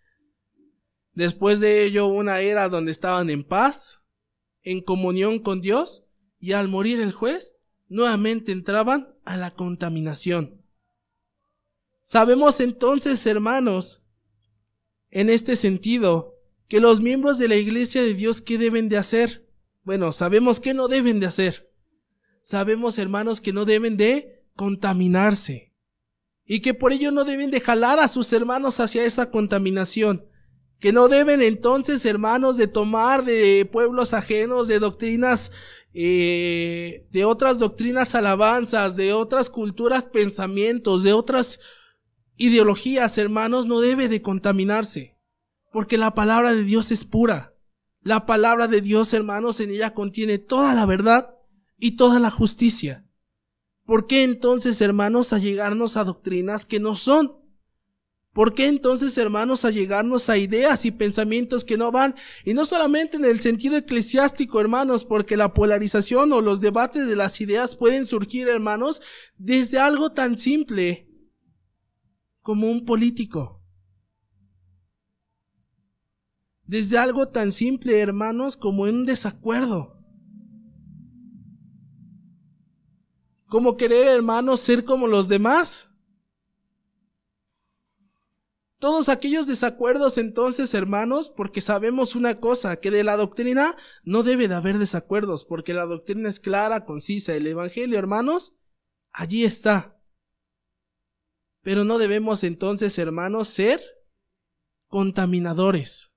Después 1.18 1.60
de 1.60 1.84
ello, 1.84 2.06
una 2.06 2.42
era 2.42 2.70
donde 2.70 2.92
estaban 2.92 3.32
en 3.32 3.44
paz, 3.44 4.04
en 4.62 4.82
comunión 4.82 5.40
con 5.40 5.62
Dios, 5.62 6.06
y 6.40 6.52
al 6.52 6.68
morir 6.68 7.00
el 7.00 7.12
juez, 7.12 7.56
nuevamente 7.88 8.52
entraban 8.52 9.16
a 9.26 9.36
la 9.36 9.56
contaminación. 9.56 10.64
Sabemos 12.04 12.60
entonces, 12.60 13.26
hermanos, 13.26 14.04
en 15.10 15.32
este 15.32 15.56
sentido, 15.56 16.36
que 16.68 16.80
los 16.80 17.02
miembros 17.02 17.40
de 17.40 17.48
la 17.48 17.56
iglesia 17.56 18.04
de 18.04 18.14
Dios, 18.14 18.40
¿qué 18.40 18.60
deben 18.60 18.88
de 18.88 18.98
hacer? 18.98 19.50
Bueno, 19.82 20.12
sabemos 20.12 20.60
que 20.60 20.76
no 20.76 20.88
deben 20.88 21.20
de 21.20 21.26
hacer. 21.26 21.74
Sabemos, 22.44 23.00
hermanos, 23.00 23.42
que 23.42 23.54
no 23.54 23.66
deben 23.66 23.98
de 23.98 24.46
contaminarse. 24.56 25.74
Y 26.46 26.60
que 26.60 26.76
por 26.76 26.94
ello 26.94 27.10
no 27.10 27.26
deben 27.26 27.50
de 27.50 27.60
jalar 27.60 27.98
a 27.98 28.08
sus 28.08 28.32
hermanos 28.34 28.80
hacia 28.80 29.04
esa 29.04 29.32
contaminación. 29.32 30.27
Que 30.80 30.92
no 30.92 31.08
deben 31.08 31.42
entonces, 31.42 32.06
hermanos, 32.06 32.58
de 32.58 32.68
tomar 32.68 33.24
de 33.24 33.68
pueblos 33.72 34.14
ajenos, 34.14 34.68
de 34.68 34.80
doctrinas 34.80 35.52
eh, 36.00 37.08
de 37.12 37.26
otras 37.26 37.58
doctrinas 37.58 38.14
alabanzas, 38.14 38.96
de 38.96 39.14
otras 39.14 39.50
culturas 39.50 40.06
pensamientos, 40.06 41.02
de 41.02 41.14
otras 41.14 41.60
ideologías, 42.36 43.18
hermanos, 43.18 43.66
no 43.66 43.82
debe 43.82 44.08
de 44.08 44.22
contaminarse, 44.22 45.18
porque 45.72 45.98
la 45.98 46.14
palabra 46.14 46.54
de 46.54 46.64
Dios 46.64 46.92
es 46.92 47.04
pura. 47.04 47.56
La 48.04 48.28
palabra 48.28 48.68
de 48.68 48.82
Dios, 48.82 49.12
hermanos, 49.16 49.60
en 49.60 49.72
ella 49.72 49.96
contiene 49.96 50.38
toda 50.38 50.76
la 50.76 50.86
verdad 50.86 51.36
y 51.80 51.98
toda 51.98 52.20
la 52.20 52.30
justicia. 52.30 53.08
¿Por 53.84 54.06
qué 54.06 54.22
entonces, 54.22 54.80
hermanos, 54.82 55.34
allegarnos 55.34 55.98
a 55.98 56.04
doctrinas 56.04 56.68
que 56.68 56.80
no 56.80 56.94
son? 56.94 57.37
¿Por 58.38 58.54
qué 58.54 58.68
entonces, 58.68 59.18
hermanos, 59.18 59.66
allegarnos 59.66 60.30
a 60.30 60.38
ideas 60.38 60.86
y 60.86 60.92
pensamientos 60.92 61.64
que 61.64 61.76
no 61.76 61.92
van? 61.92 62.14
Y 62.46 62.54
no 62.54 62.66
solamente 62.66 63.18
en 63.18 63.26
el 63.26 63.40
sentido 63.40 63.76
eclesiástico, 63.78 64.62
hermanos, 64.62 65.04
porque 65.06 65.36
la 65.36 65.56
polarización 65.56 66.32
o 66.32 66.40
los 66.40 66.62
debates 66.62 67.08
de 67.08 67.16
las 67.16 67.42
ideas 67.42 67.76
pueden 67.76 68.06
surgir, 68.06 68.48
hermanos, 68.48 69.02
desde 69.40 69.80
algo 69.80 70.12
tan 70.12 70.38
simple 70.38 71.10
como 72.44 72.70
un 72.70 72.86
político. 72.86 73.66
Desde 76.64 77.00
algo 77.00 77.30
tan 77.30 77.52
simple, 77.52 77.98
hermanos, 77.98 78.56
como 78.56 78.84
un 78.84 79.08
desacuerdo. 79.08 80.00
Como 83.48 83.78
querer, 83.78 84.08
hermanos, 84.08 84.60
ser 84.60 84.86
como 84.86 85.08
los 85.08 85.28
demás. 85.28 85.90
Todos 88.80 89.10
aquellos 89.10 89.48
desacuerdos 89.48 90.20
entonces, 90.20 90.74
hermanos, 90.76 91.34
porque 91.36 91.62
sabemos 91.62 92.16
una 92.16 92.40
cosa, 92.40 92.76
que 92.76 92.92
de 92.92 93.04
la 93.04 93.18
doctrina 93.18 93.76
no 94.04 94.22
debe 94.22 94.48
de 94.48 94.54
haber 94.54 94.78
desacuerdos, 94.78 95.46
porque 95.46 95.74
la 95.74 95.86
doctrina 95.86 96.30
es 96.30 96.40
clara, 96.40 96.86
concisa. 96.86 97.34
El 97.34 97.48
Evangelio, 97.48 97.98
hermanos, 97.98 98.54
allí 99.12 99.44
está. 99.44 100.00
Pero 101.64 101.86
no 101.86 101.98
debemos 101.98 102.44
entonces, 102.44 103.00
hermanos, 103.00 103.48
ser 103.48 103.82
contaminadores. 104.88 106.14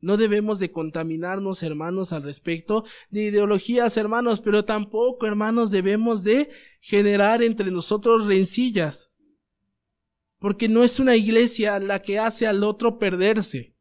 No 0.00 0.16
debemos 0.16 0.58
de 0.60 0.72
contaminarnos, 0.72 1.62
hermanos, 1.62 2.12
al 2.12 2.22
respecto 2.22 2.84
de 3.10 3.24
ideologías, 3.24 3.96
hermanos, 3.96 4.40
pero 4.40 4.64
tampoco, 4.64 5.26
hermanos, 5.26 5.70
debemos 5.70 6.24
de 6.24 6.50
generar 6.80 7.42
entre 7.42 7.70
nosotros 7.70 8.26
rencillas. 8.26 9.12
Porque 10.38 10.68
no 10.68 10.84
es 10.84 11.00
una 11.00 11.16
iglesia 11.16 11.78
la 11.80 12.00
que 12.00 12.18
hace 12.18 12.46
al 12.46 12.62
otro 12.62 12.98
perderse 12.98 13.74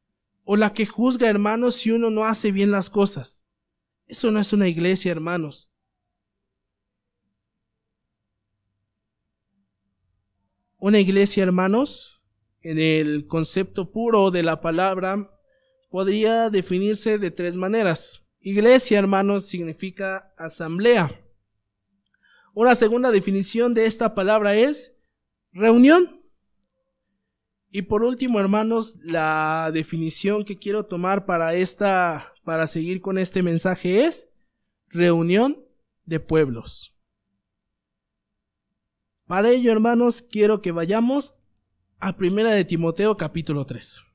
o 0.44 0.56
la 0.56 0.74
que 0.74 0.86
juzga, 0.86 1.30
hermanos, 1.30 1.76
si 1.76 1.92
uno 1.92 2.10
no 2.10 2.26
hace 2.26 2.52
bien 2.52 2.72
las 2.72 2.90
cosas. 2.90 3.46
Eso 4.08 4.32
no 4.32 4.40
es 4.40 4.54
una 4.54 4.68
iglesia, 4.68 5.12
hermanos. 5.12 5.74
Una 10.78 11.00
iglesia, 11.00 11.44
hermanos, 11.44 12.24
en 12.62 12.80
el 12.80 13.28
concepto 13.28 13.92
puro 13.92 14.32
de 14.32 14.44
la 14.44 14.62
palabra, 14.62 15.30
podría 15.90 16.50
definirse 16.50 17.18
de 17.18 17.32
tres 17.32 17.58
maneras. 17.58 18.26
Iglesia, 18.40 19.00
hermanos, 19.00 19.46
significa 19.46 20.34
asamblea. 20.38 21.12
Una 22.54 22.76
segunda 22.76 23.12
definición 23.12 23.74
de 23.74 23.86
esta 23.86 24.16
palabra 24.16 24.56
es 24.56 24.96
reunión. 25.52 26.17
Y 27.70 27.84
por 27.84 28.04
último, 28.04 28.40
hermanos, 28.40 29.00
la 29.04 29.72
definición 29.74 30.44
que 30.44 30.58
quiero 30.58 30.86
tomar 30.86 31.26
para 31.26 31.54
esta, 31.54 32.34
para 32.44 32.66
seguir 32.68 33.02
con 33.02 33.18
este 33.18 33.44
mensaje 33.44 34.06
es 34.06 34.30
reunión 34.88 35.66
de 36.06 36.20
pueblos. 36.20 36.96
Para 39.26 39.50
ello, 39.50 39.72
hermanos, 39.72 40.22
quiero 40.22 40.62
que 40.62 40.72
vayamos 40.72 41.38
a 42.00 42.16
Primera 42.16 42.52
de 42.52 42.64
Timoteo 42.64 43.18
capítulo 43.18 43.66
3. 43.66 44.07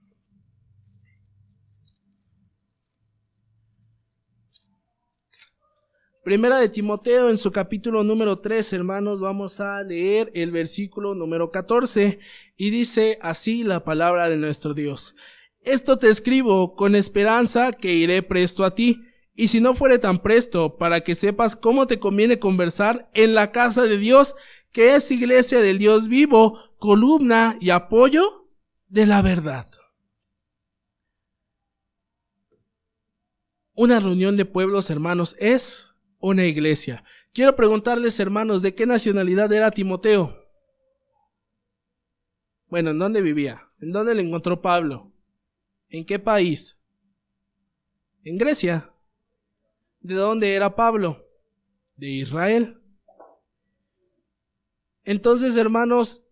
Primera 6.22 6.58
de 6.58 6.68
Timoteo 6.68 7.30
en 7.30 7.36
su 7.36 7.50
capítulo 7.50 8.04
número 8.04 8.38
3, 8.38 8.74
hermanos, 8.74 9.20
vamos 9.20 9.58
a 9.58 9.82
leer 9.82 10.30
el 10.34 10.52
versículo 10.52 11.16
número 11.16 11.50
14 11.50 12.20
y 12.56 12.70
dice 12.70 13.18
así 13.22 13.64
la 13.64 13.82
palabra 13.82 14.28
de 14.28 14.36
nuestro 14.36 14.72
Dios. 14.72 15.16
Esto 15.62 15.98
te 15.98 16.08
escribo 16.08 16.76
con 16.76 16.94
esperanza 16.94 17.72
que 17.72 17.94
iré 17.94 18.22
presto 18.22 18.64
a 18.64 18.72
ti, 18.72 19.02
y 19.34 19.48
si 19.48 19.60
no 19.60 19.74
fuere 19.74 19.98
tan 19.98 20.18
presto, 20.18 20.76
para 20.78 21.00
que 21.00 21.16
sepas 21.16 21.56
cómo 21.56 21.88
te 21.88 21.98
conviene 21.98 22.38
conversar 22.38 23.10
en 23.14 23.34
la 23.34 23.50
casa 23.50 23.82
de 23.82 23.98
Dios, 23.98 24.36
que 24.70 24.94
es 24.94 25.10
iglesia 25.10 25.60
del 25.60 25.78
Dios 25.78 26.06
vivo, 26.06 26.60
columna 26.78 27.56
y 27.60 27.70
apoyo 27.70 28.48
de 28.86 29.06
la 29.06 29.22
verdad. 29.22 29.68
Una 33.74 33.98
reunión 33.98 34.36
de 34.36 34.44
pueblos 34.44 34.88
hermanos 34.88 35.34
es 35.40 35.91
una 36.22 36.46
iglesia. 36.46 37.04
Quiero 37.34 37.54
preguntarles, 37.56 38.18
hermanos, 38.20 38.62
¿de 38.62 38.74
qué 38.74 38.86
nacionalidad 38.86 39.52
era 39.52 39.70
Timoteo? 39.70 40.38
Bueno, 42.68 42.90
¿en 42.90 42.98
dónde 42.98 43.20
vivía? 43.20 43.68
¿En 43.80 43.92
dónde 43.92 44.14
le 44.14 44.22
encontró 44.22 44.62
Pablo? 44.62 45.12
¿En 45.88 46.06
qué 46.06 46.18
país? 46.18 46.80
En 48.24 48.38
Grecia. 48.38 48.94
¿De 50.00 50.14
dónde 50.14 50.54
era 50.54 50.74
Pablo? 50.74 51.26
De 51.96 52.08
Israel. 52.08 52.80
Entonces, 55.04 55.56
hermanos, 55.56 56.24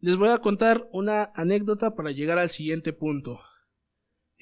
les 0.00 0.16
voy 0.16 0.30
a 0.30 0.38
contar 0.38 0.88
una 0.92 1.32
anécdota 1.34 1.94
para 1.94 2.10
llegar 2.10 2.38
al 2.38 2.50
siguiente 2.50 2.92
punto. 2.92 3.40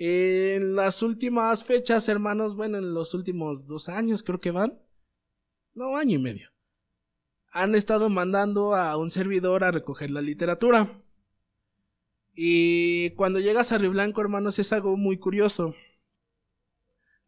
En 0.04 0.74
las 0.74 1.00
últimas 1.04 1.62
fechas, 1.62 2.08
hermanos, 2.08 2.56
bueno, 2.56 2.76
en 2.78 2.92
los 2.92 3.14
últimos 3.14 3.68
dos 3.68 3.88
años 3.88 4.24
creo 4.24 4.40
que 4.40 4.50
van. 4.50 4.82
No, 5.74 5.96
año 5.96 6.18
y 6.18 6.20
medio. 6.20 6.48
Han 7.52 7.76
estado 7.76 8.10
mandando 8.10 8.74
a 8.74 8.96
un 8.96 9.12
servidor 9.12 9.62
a 9.62 9.70
recoger 9.70 10.10
la 10.10 10.20
literatura. 10.20 11.00
Y 12.34 13.10
cuando 13.10 13.38
llegas 13.38 13.70
a 13.70 13.78
Río 13.78 13.92
Blanco, 13.92 14.20
hermanos, 14.20 14.58
es 14.58 14.72
algo 14.72 14.96
muy 14.96 15.18
curioso. 15.18 15.76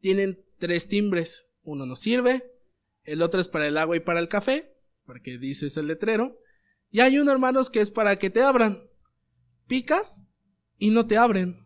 Tienen 0.01 0.45
tres 0.59 0.89
timbres. 0.89 1.47
Uno 1.63 1.87
nos 1.87 2.01
sirve, 2.01 2.43
el 3.05 3.23
otro 3.23 3.41
es 3.41 3.47
para 3.47 3.69
el 3.69 3.79
agua 3.79 3.97
y 3.97 4.01
para 4.01 4.19
el 4.19 4.29
café, 4.29 4.77
porque 5.07 5.39
dices 5.39 5.77
el 5.77 5.87
letrero. 5.87 6.41
Y 6.91 7.03
hay 7.03 7.21
uno, 7.21 7.31
hermanos, 7.31 7.71
que 7.71 7.81
es 7.81 7.93
para 7.93 8.19
que 8.19 8.31
te 8.31 8.43
abran. 8.43 8.83
Picas 9.69 10.27
y 10.77 10.91
no 10.91 11.07
te 11.07 11.17
abren 11.19 11.64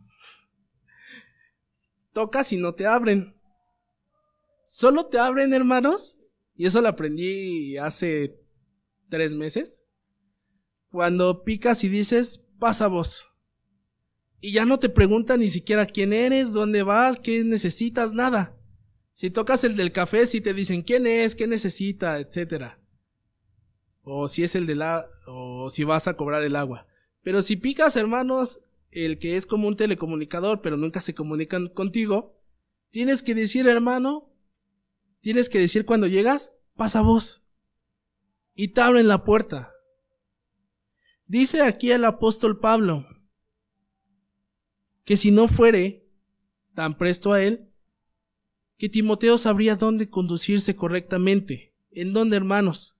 tocas 2.18 2.52
y 2.52 2.56
no 2.56 2.74
te 2.74 2.84
abren. 2.84 3.32
Solo 4.64 5.06
te 5.06 5.20
abren, 5.20 5.54
hermanos. 5.54 6.18
Y 6.56 6.66
eso 6.66 6.80
lo 6.80 6.88
aprendí 6.88 7.76
hace 7.76 8.42
tres 9.08 9.34
meses. 9.34 9.86
Cuando 10.90 11.44
picas 11.44 11.84
y 11.84 11.88
dices, 11.88 12.44
pasa 12.58 12.88
vos. 12.88 13.28
Y 14.40 14.50
ya 14.50 14.64
no 14.64 14.80
te 14.80 14.88
preguntan 14.88 15.38
ni 15.38 15.48
siquiera 15.48 15.86
quién 15.86 16.12
eres, 16.12 16.52
dónde 16.52 16.82
vas, 16.82 17.20
qué 17.20 17.44
necesitas, 17.44 18.12
nada. 18.14 18.58
Si 19.12 19.30
tocas 19.30 19.62
el 19.62 19.76
del 19.76 19.92
café, 19.92 20.26
si 20.26 20.40
te 20.40 20.54
dicen 20.54 20.82
quién 20.82 21.06
es, 21.06 21.36
qué 21.36 21.46
necesita, 21.46 22.18
etcétera. 22.18 22.80
O 24.02 24.26
si 24.26 24.42
es 24.42 24.56
el 24.56 24.66
de 24.66 24.74
la, 24.74 25.06
o 25.28 25.70
si 25.70 25.84
vas 25.84 26.08
a 26.08 26.14
cobrar 26.14 26.42
el 26.42 26.56
agua. 26.56 26.88
Pero 27.22 27.42
si 27.42 27.54
picas, 27.54 27.94
hermanos, 27.94 28.62
el 28.90 29.18
que 29.18 29.36
es 29.36 29.46
como 29.46 29.68
un 29.68 29.76
telecomunicador, 29.76 30.62
pero 30.62 30.76
nunca 30.76 31.00
se 31.00 31.14
comunican 31.14 31.68
contigo, 31.68 32.40
tienes 32.90 33.22
que 33.22 33.34
decir, 33.34 33.66
hermano, 33.68 34.32
tienes 35.20 35.48
que 35.48 35.58
decir 35.58 35.84
cuando 35.84 36.06
llegas, 36.06 36.54
pasa 36.74 37.02
vos. 37.02 37.44
Y 38.54 38.68
te 38.68 38.80
abren 38.80 39.08
la 39.08 39.24
puerta. 39.24 39.72
Dice 41.26 41.62
aquí 41.62 41.90
el 41.90 42.04
apóstol 42.04 42.58
Pablo, 42.58 43.06
que 45.04 45.16
si 45.16 45.30
no 45.30 45.48
fuere 45.48 46.08
tan 46.74 46.96
presto 46.96 47.32
a 47.32 47.42
él, 47.42 47.70
que 48.78 48.88
Timoteo 48.88 49.36
sabría 49.36 49.76
dónde 49.76 50.08
conducirse 50.08 50.76
correctamente. 50.76 51.74
¿En 51.90 52.12
dónde, 52.12 52.36
hermanos? 52.36 52.98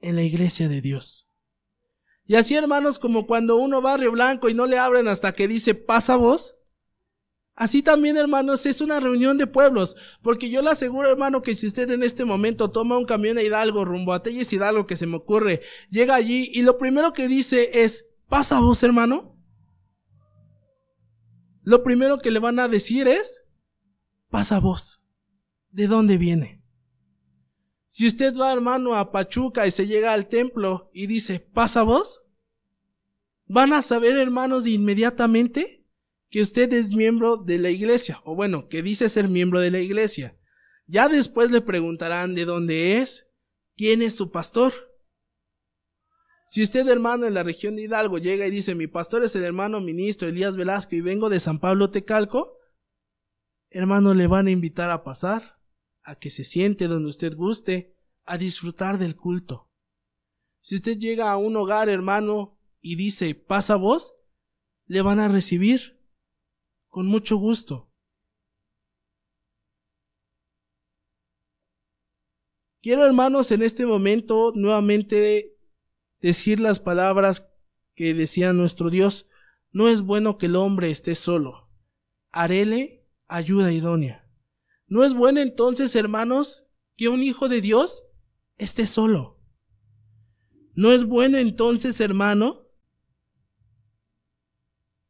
En 0.00 0.16
la 0.16 0.22
iglesia 0.22 0.68
de 0.68 0.80
Dios. 0.80 1.27
Y 2.28 2.36
así, 2.36 2.54
hermanos, 2.54 3.00
como 3.00 3.26
cuando 3.26 3.56
uno 3.56 3.82
Río 3.96 4.12
Blanco 4.12 4.48
y 4.48 4.54
no 4.54 4.66
le 4.66 4.78
abren 4.78 5.08
hasta 5.08 5.32
que 5.32 5.48
dice 5.48 5.74
pasa 5.74 6.14
vos. 6.14 6.58
Así 7.56 7.82
también, 7.82 8.16
hermanos, 8.16 8.64
es 8.66 8.80
una 8.80 9.00
reunión 9.00 9.36
de 9.36 9.48
pueblos. 9.48 9.96
Porque 10.22 10.48
yo 10.48 10.62
le 10.62 10.70
aseguro, 10.70 11.10
hermano, 11.10 11.42
que 11.42 11.56
si 11.56 11.66
usted 11.66 11.90
en 11.90 12.04
este 12.04 12.24
momento 12.24 12.70
toma 12.70 12.96
un 12.96 13.04
camión 13.04 13.36
a 13.38 13.42
Hidalgo 13.42 13.84
rumbo 13.84 14.12
a 14.12 14.22
Telles 14.22 14.52
Hidalgo 14.52 14.86
que 14.86 14.96
se 14.96 15.08
me 15.08 15.16
ocurre, 15.16 15.62
llega 15.90 16.14
allí 16.14 16.52
y 16.54 16.62
lo 16.62 16.78
primero 16.78 17.12
que 17.12 17.26
dice 17.26 17.82
es, 17.82 18.06
pasa 18.28 18.60
vos, 18.60 18.84
hermano 18.84 19.38
lo 21.68 21.82
primero 21.82 22.16
que 22.16 22.30
le 22.30 22.38
van 22.38 22.58
a 22.60 22.66
decir 22.66 23.06
es, 23.06 23.44
pasa 24.30 24.58
vos. 24.58 25.02
¿De 25.70 25.86
dónde 25.86 26.16
viene? 26.16 26.57
Si 27.88 28.06
usted 28.06 28.36
va, 28.36 28.52
hermano, 28.52 28.94
a 28.94 29.10
Pachuca 29.10 29.66
y 29.66 29.70
se 29.70 29.86
llega 29.86 30.12
al 30.12 30.28
templo 30.28 30.90
y 30.92 31.06
dice, 31.06 31.40
pasa 31.40 31.82
vos, 31.82 32.26
van 33.46 33.72
a 33.72 33.80
saber, 33.80 34.16
hermanos, 34.18 34.66
inmediatamente 34.66 35.86
que 36.28 36.42
usted 36.42 36.70
es 36.74 36.94
miembro 36.94 37.38
de 37.38 37.56
la 37.56 37.70
iglesia, 37.70 38.20
o 38.24 38.34
bueno, 38.34 38.68
que 38.68 38.82
dice 38.82 39.08
ser 39.08 39.28
miembro 39.28 39.60
de 39.60 39.70
la 39.70 39.80
iglesia. 39.80 40.38
Ya 40.86 41.08
después 41.08 41.50
le 41.50 41.62
preguntarán 41.62 42.34
de 42.34 42.44
dónde 42.44 42.98
es, 42.98 43.30
quién 43.74 44.02
es 44.02 44.14
su 44.14 44.30
pastor. 44.30 44.74
Si 46.44 46.62
usted, 46.62 46.86
hermano, 46.88 47.26
en 47.26 47.32
la 47.32 47.42
región 47.42 47.76
de 47.76 47.82
Hidalgo 47.82 48.18
llega 48.18 48.46
y 48.46 48.50
dice, 48.50 48.74
mi 48.74 48.86
pastor 48.86 49.24
es 49.24 49.34
el 49.34 49.44
hermano 49.44 49.80
ministro 49.80 50.28
Elías 50.28 50.56
Velasco 50.56 50.94
y 50.94 51.00
vengo 51.00 51.30
de 51.30 51.40
San 51.40 51.58
Pablo 51.58 51.90
Tecalco, 51.90 52.58
hermano, 53.70 54.12
le 54.12 54.26
van 54.26 54.46
a 54.46 54.50
invitar 54.50 54.90
a 54.90 55.04
pasar, 55.04 55.57
a 56.08 56.18
que 56.18 56.30
se 56.30 56.42
siente 56.42 56.88
donde 56.88 57.10
usted 57.10 57.36
guste, 57.36 57.94
a 58.24 58.38
disfrutar 58.38 58.96
del 58.96 59.14
culto. 59.14 59.70
Si 60.58 60.74
usted 60.74 60.96
llega 60.96 61.30
a 61.30 61.36
un 61.36 61.54
hogar, 61.54 61.90
hermano, 61.90 62.58
y 62.80 62.96
dice, 62.96 63.34
pasa 63.34 63.76
vos, 63.76 64.14
le 64.86 65.02
van 65.02 65.20
a 65.20 65.28
recibir 65.28 66.00
con 66.88 67.06
mucho 67.06 67.36
gusto. 67.36 67.92
Quiero, 72.80 73.04
hermanos, 73.04 73.50
en 73.50 73.60
este 73.60 73.84
momento 73.84 74.54
nuevamente 74.56 75.58
decir 76.22 76.58
las 76.58 76.80
palabras 76.80 77.52
que 77.94 78.14
decía 78.14 78.54
nuestro 78.54 78.88
Dios, 78.88 79.28
no 79.72 79.88
es 79.88 80.00
bueno 80.00 80.38
que 80.38 80.46
el 80.46 80.56
hombre 80.56 80.90
esté 80.90 81.14
solo. 81.14 81.68
Harele 82.30 83.06
ayuda 83.26 83.72
idónea. 83.72 84.27
No 84.88 85.04
es 85.04 85.14
bueno 85.14 85.40
entonces, 85.40 85.94
hermanos, 85.94 86.66
que 86.96 87.08
un 87.08 87.22
hijo 87.22 87.48
de 87.48 87.60
Dios 87.60 88.06
esté 88.56 88.86
solo. 88.86 89.38
No 90.74 90.92
es 90.92 91.04
bueno 91.04 91.38
entonces, 91.38 92.00
hermano, 92.00 92.66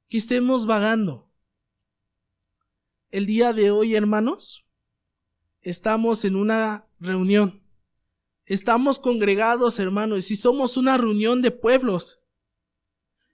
que 0.09 0.17
estemos 0.17 0.67
vagando. 0.67 1.31
El 3.11 3.27
día 3.27 3.53
de 3.53 3.71
hoy, 3.71 3.95
hermanos, 3.95 4.67
estamos 5.63 6.25
en 6.25 6.37
una 6.37 6.89
reunión. 6.99 7.63
Estamos 8.47 8.99
congregados, 8.99 9.79
hermanos, 9.79 10.19
y 10.19 10.23
si 10.23 10.37
somos 10.37 10.77
una 10.77 10.99
reunión 10.99 11.41
de 11.43 11.51
pueblos. 11.51 12.23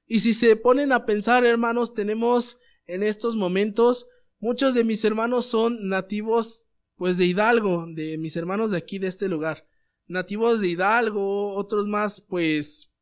Y 0.07 0.19
si 0.19 0.35
se 0.35 0.57
ponen 0.57 0.93
a 0.93 1.07
pensar, 1.07 1.45
hermanos, 1.45 1.95
tenemos 1.95 2.59
en 2.87 3.03
estos 3.03 3.37
momentos, 3.37 4.09
muchos 4.39 4.75
de 4.75 4.85
mis 4.85 5.05
hermanos 5.05 5.47
son 5.47 5.89
nativos, 5.89 6.69
pues 6.97 7.17
de 7.19 7.27
Hidalgo, 7.27 7.87
de 7.93 8.19
mis 8.19 8.37
hermanos 8.37 8.71
de 8.71 8.79
aquí, 8.79 8.99
de 8.99 9.09
este 9.09 9.29
lugar. 9.29 9.67
Nativos 10.07 10.61
de 10.61 10.69
Hidalgo, 10.69 11.55
otros 11.55 11.87
más, 11.87 12.21
pues, 12.21 12.93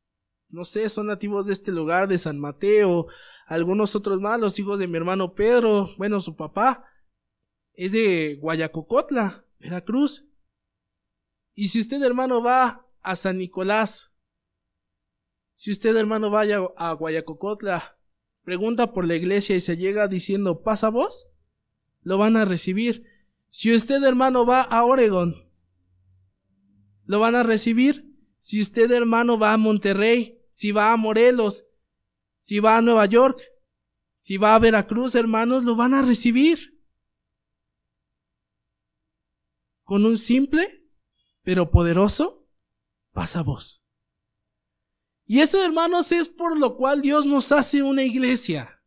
no 0.48 0.64
sé, 0.64 0.88
son 0.88 1.06
nativos 1.06 1.46
de 1.46 1.52
este 1.52 1.72
lugar, 1.72 2.08
de 2.08 2.18
San 2.18 2.38
Mateo, 2.38 3.06
algunos 3.46 3.96
otros 3.96 4.20
más, 4.20 4.38
los 4.38 4.58
hijos 4.58 4.78
de 4.78 4.86
mi 4.86 4.96
hermano 4.96 5.34
Pedro, 5.34 5.88
bueno, 5.98 6.20
su 6.20 6.36
papá, 6.36 6.84
es 7.74 7.92
de 7.92 8.36
Guayacocotla, 8.40 9.46
Veracruz. 9.58 10.26
Y 11.54 11.68
si 11.68 11.80
usted, 11.80 12.02
hermano, 12.02 12.42
va 12.42 12.86
a 13.02 13.16
San 13.16 13.38
Nicolás, 13.38 14.12
si 15.54 15.70
usted, 15.70 15.96
hermano, 15.96 16.30
vaya 16.30 16.60
a 16.76 16.92
Guayacocotla, 16.92 17.98
pregunta 18.44 18.92
por 18.92 19.06
la 19.06 19.14
iglesia 19.14 19.56
y 19.56 19.60
se 19.60 19.76
llega 19.76 20.08
diciendo, 20.08 20.62
¿pasa 20.62 20.88
vos? 20.88 21.28
Lo 22.02 22.18
van 22.18 22.36
a 22.36 22.44
recibir. 22.44 23.04
Si 23.48 23.74
usted, 23.74 24.02
hermano, 24.02 24.46
va 24.46 24.62
a 24.62 24.84
Oregon, 24.84 25.34
lo 27.04 27.20
van 27.20 27.34
a 27.34 27.42
recibir. 27.42 28.10
Si 28.38 28.60
usted, 28.60 28.90
hermano, 28.90 29.38
va 29.38 29.52
a 29.52 29.58
Monterrey, 29.58 30.40
si 30.50 30.72
va 30.72 30.92
a 30.92 30.96
Morelos, 30.96 31.66
si 32.40 32.58
va 32.60 32.76
a 32.76 32.82
Nueva 32.82 33.06
York, 33.06 33.40
si 34.18 34.36
va 34.36 34.54
a 34.54 34.58
Veracruz, 34.58 35.14
hermanos, 35.14 35.64
lo 35.64 35.76
van 35.76 35.94
a 35.94 36.02
recibir. 36.02 36.80
Con 39.84 40.06
un 40.06 40.16
simple 40.16 40.82
pero 41.42 41.70
poderoso, 41.70 42.48
pasa 43.12 43.42
voz. 43.42 43.81
Y 45.32 45.40
eso, 45.40 45.64
hermanos, 45.64 46.12
es 46.12 46.28
por 46.28 46.60
lo 46.60 46.76
cual 46.76 47.00
Dios 47.00 47.24
nos 47.24 47.52
hace 47.52 47.82
una 47.82 48.02
iglesia. 48.02 48.82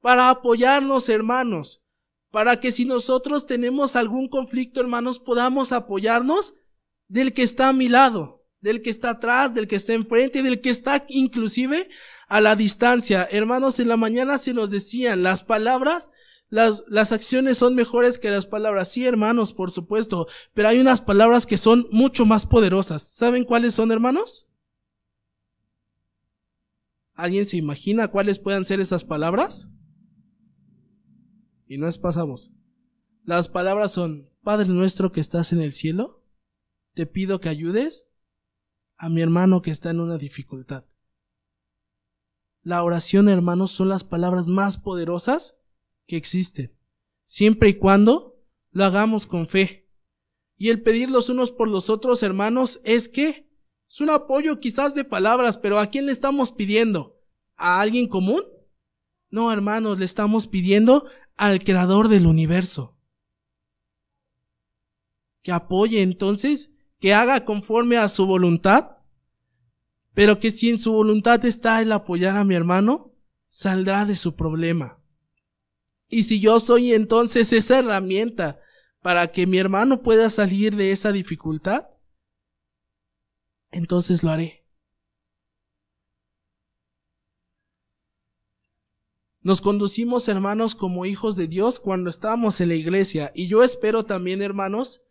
Para 0.00 0.30
apoyarnos, 0.30 1.10
hermanos. 1.10 1.82
Para 2.30 2.60
que 2.60 2.72
si 2.72 2.86
nosotros 2.86 3.44
tenemos 3.44 3.94
algún 3.94 4.28
conflicto, 4.28 4.80
hermanos, 4.80 5.18
podamos 5.18 5.72
apoyarnos 5.72 6.54
del 7.08 7.34
que 7.34 7.42
está 7.42 7.68
a 7.68 7.72
mi 7.74 7.90
lado, 7.90 8.46
del 8.62 8.80
que 8.80 8.88
está 8.88 9.10
atrás, 9.10 9.52
del 9.52 9.68
que 9.68 9.76
está 9.76 9.92
enfrente, 9.92 10.42
del 10.42 10.62
que 10.62 10.70
está 10.70 11.04
inclusive 11.08 11.90
a 12.26 12.40
la 12.40 12.56
distancia. 12.56 13.28
Hermanos, 13.30 13.80
en 13.80 13.88
la 13.88 13.98
mañana 13.98 14.38
se 14.38 14.54
nos 14.54 14.70
decían 14.70 15.22
las 15.22 15.44
palabras 15.44 16.10
las, 16.48 16.84
las 16.88 17.12
acciones 17.12 17.58
son 17.58 17.74
mejores 17.74 18.18
que 18.18 18.30
las 18.30 18.46
palabras. 18.46 18.88
Sí, 18.88 19.04
hermanos, 19.04 19.52
por 19.52 19.70
supuesto. 19.70 20.26
Pero 20.54 20.68
hay 20.68 20.80
unas 20.80 21.02
palabras 21.02 21.44
que 21.44 21.58
son 21.58 21.86
mucho 21.90 22.24
más 22.24 22.46
poderosas. 22.46 23.02
¿Saben 23.02 23.44
cuáles 23.44 23.74
son, 23.74 23.92
hermanos? 23.92 24.48
¿Alguien 27.14 27.46
se 27.46 27.56
imagina 27.56 28.08
cuáles 28.08 28.38
puedan 28.38 28.64
ser 28.64 28.80
esas 28.80 29.04
palabras? 29.04 29.70
Y 31.66 31.78
no 31.78 31.88
es 31.88 31.96
pasamos. 31.96 32.52
Las 33.24 33.48
palabras 33.48 33.92
son, 33.92 34.30
Padre 34.42 34.68
nuestro 34.68 35.12
que 35.12 35.20
estás 35.20 35.52
en 35.52 35.60
el 35.60 35.72
cielo, 35.72 36.24
te 36.92 37.06
pido 37.06 37.40
que 37.40 37.48
ayudes 37.48 38.10
a 38.96 39.08
mi 39.08 39.22
hermano 39.22 39.62
que 39.62 39.70
está 39.70 39.90
en 39.90 40.00
una 40.00 40.18
dificultad. 40.18 40.84
La 42.62 42.82
oración, 42.82 43.28
hermanos, 43.28 43.70
son 43.70 43.88
las 43.88 44.04
palabras 44.04 44.48
más 44.48 44.76
poderosas 44.78 45.58
que 46.06 46.16
existen, 46.16 46.76
siempre 47.22 47.70
y 47.70 47.74
cuando 47.74 48.42
lo 48.70 48.84
hagamos 48.84 49.26
con 49.26 49.46
fe. 49.46 49.90
Y 50.56 50.70
el 50.70 50.82
pedir 50.82 51.10
los 51.10 51.28
unos 51.28 51.50
por 51.50 51.68
los 51.68 51.90
otros, 51.90 52.22
hermanos, 52.22 52.80
es 52.84 53.08
que 53.08 53.43
es 53.94 54.00
un 54.00 54.10
apoyo 54.10 54.58
quizás 54.58 54.96
de 54.96 55.04
palabras, 55.04 55.56
pero 55.56 55.78
¿a 55.78 55.86
quién 55.86 56.06
le 56.06 56.12
estamos 56.12 56.50
pidiendo? 56.50 57.16
¿A 57.54 57.80
alguien 57.80 58.08
común? 58.08 58.42
No, 59.30 59.52
hermanos, 59.52 60.00
le 60.00 60.04
estamos 60.04 60.48
pidiendo 60.48 61.06
al 61.36 61.62
creador 61.62 62.08
del 62.08 62.26
universo. 62.26 62.98
Que 65.42 65.52
apoye 65.52 66.02
entonces, 66.02 66.72
que 66.98 67.14
haga 67.14 67.44
conforme 67.44 67.96
a 67.96 68.08
su 68.08 68.26
voluntad, 68.26 68.96
pero 70.12 70.40
que 70.40 70.50
si 70.50 70.70
en 70.70 70.80
su 70.80 70.90
voluntad 70.90 71.44
está 71.44 71.80
el 71.80 71.92
apoyar 71.92 72.36
a 72.36 72.42
mi 72.42 72.56
hermano, 72.56 73.14
saldrá 73.46 74.06
de 74.06 74.16
su 74.16 74.34
problema. 74.34 74.98
Y 76.08 76.24
si 76.24 76.40
yo 76.40 76.58
soy 76.58 76.94
entonces 76.94 77.52
esa 77.52 77.78
herramienta 77.78 78.58
para 79.02 79.28
que 79.28 79.46
mi 79.46 79.58
hermano 79.58 80.02
pueda 80.02 80.30
salir 80.30 80.74
de 80.74 80.90
esa 80.90 81.12
dificultad, 81.12 81.93
entonces 83.74 84.22
lo 84.22 84.30
haré. 84.30 84.64
Nos 89.42 89.60
conducimos, 89.60 90.28
hermanos, 90.28 90.74
como 90.74 91.04
hijos 91.04 91.36
de 91.36 91.48
Dios 91.48 91.78
cuando 91.78 92.08
estamos 92.08 92.62
en 92.62 92.68
la 92.68 92.76
iglesia. 92.76 93.30
Y 93.34 93.48
yo 93.48 93.62
espero 93.62 94.04
también, 94.04 94.40
hermanos, 94.40 95.02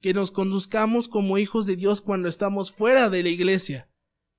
que 0.00 0.14
nos 0.14 0.30
conduzcamos 0.30 1.08
como 1.08 1.38
hijos 1.38 1.66
de 1.66 1.74
Dios 1.74 2.00
cuando 2.00 2.28
estamos 2.28 2.70
fuera 2.70 3.10
de 3.10 3.24
la 3.24 3.30
iglesia. 3.30 3.90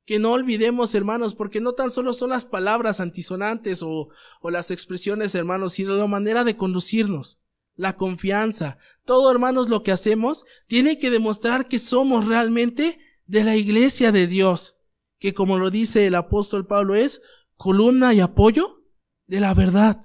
Que 0.05 0.19
no 0.19 0.31
olvidemos, 0.31 0.95
hermanos, 0.95 1.35
porque 1.35 1.59
no 1.59 1.73
tan 1.73 1.91
solo 1.91 2.13
son 2.13 2.29
las 2.29 2.45
palabras 2.45 3.01
antisonantes 3.01 3.83
o, 3.83 4.09
las 4.43 4.71
expresiones, 4.71 5.35
hermanos, 5.35 5.73
sino 5.73 5.95
la 5.95 6.07
manera 6.07 6.45
de 6.45 6.55
conducirnos, 6.55 7.41
la 7.75 7.97
confianza. 7.97 8.77
Todo, 9.03 9.29
hermanos, 9.29 9.67
lo 9.67 9.83
que 9.83 9.91
hacemos 9.91 10.45
tiene 10.67 10.97
que 10.97 11.09
demostrar 11.09 11.67
que 11.67 11.77
somos 11.77 12.25
realmente 12.25 12.99
de 13.31 13.45
la 13.45 13.55
iglesia 13.55 14.11
de 14.11 14.27
Dios, 14.27 14.75
que 15.17 15.33
como 15.33 15.57
lo 15.57 15.71
dice 15.71 16.05
el 16.05 16.15
apóstol 16.15 16.67
Pablo 16.67 16.95
es 16.95 17.21
columna 17.55 18.13
y 18.13 18.19
apoyo 18.19 18.83
de 19.25 19.39
la 19.39 19.53
verdad. 19.53 20.01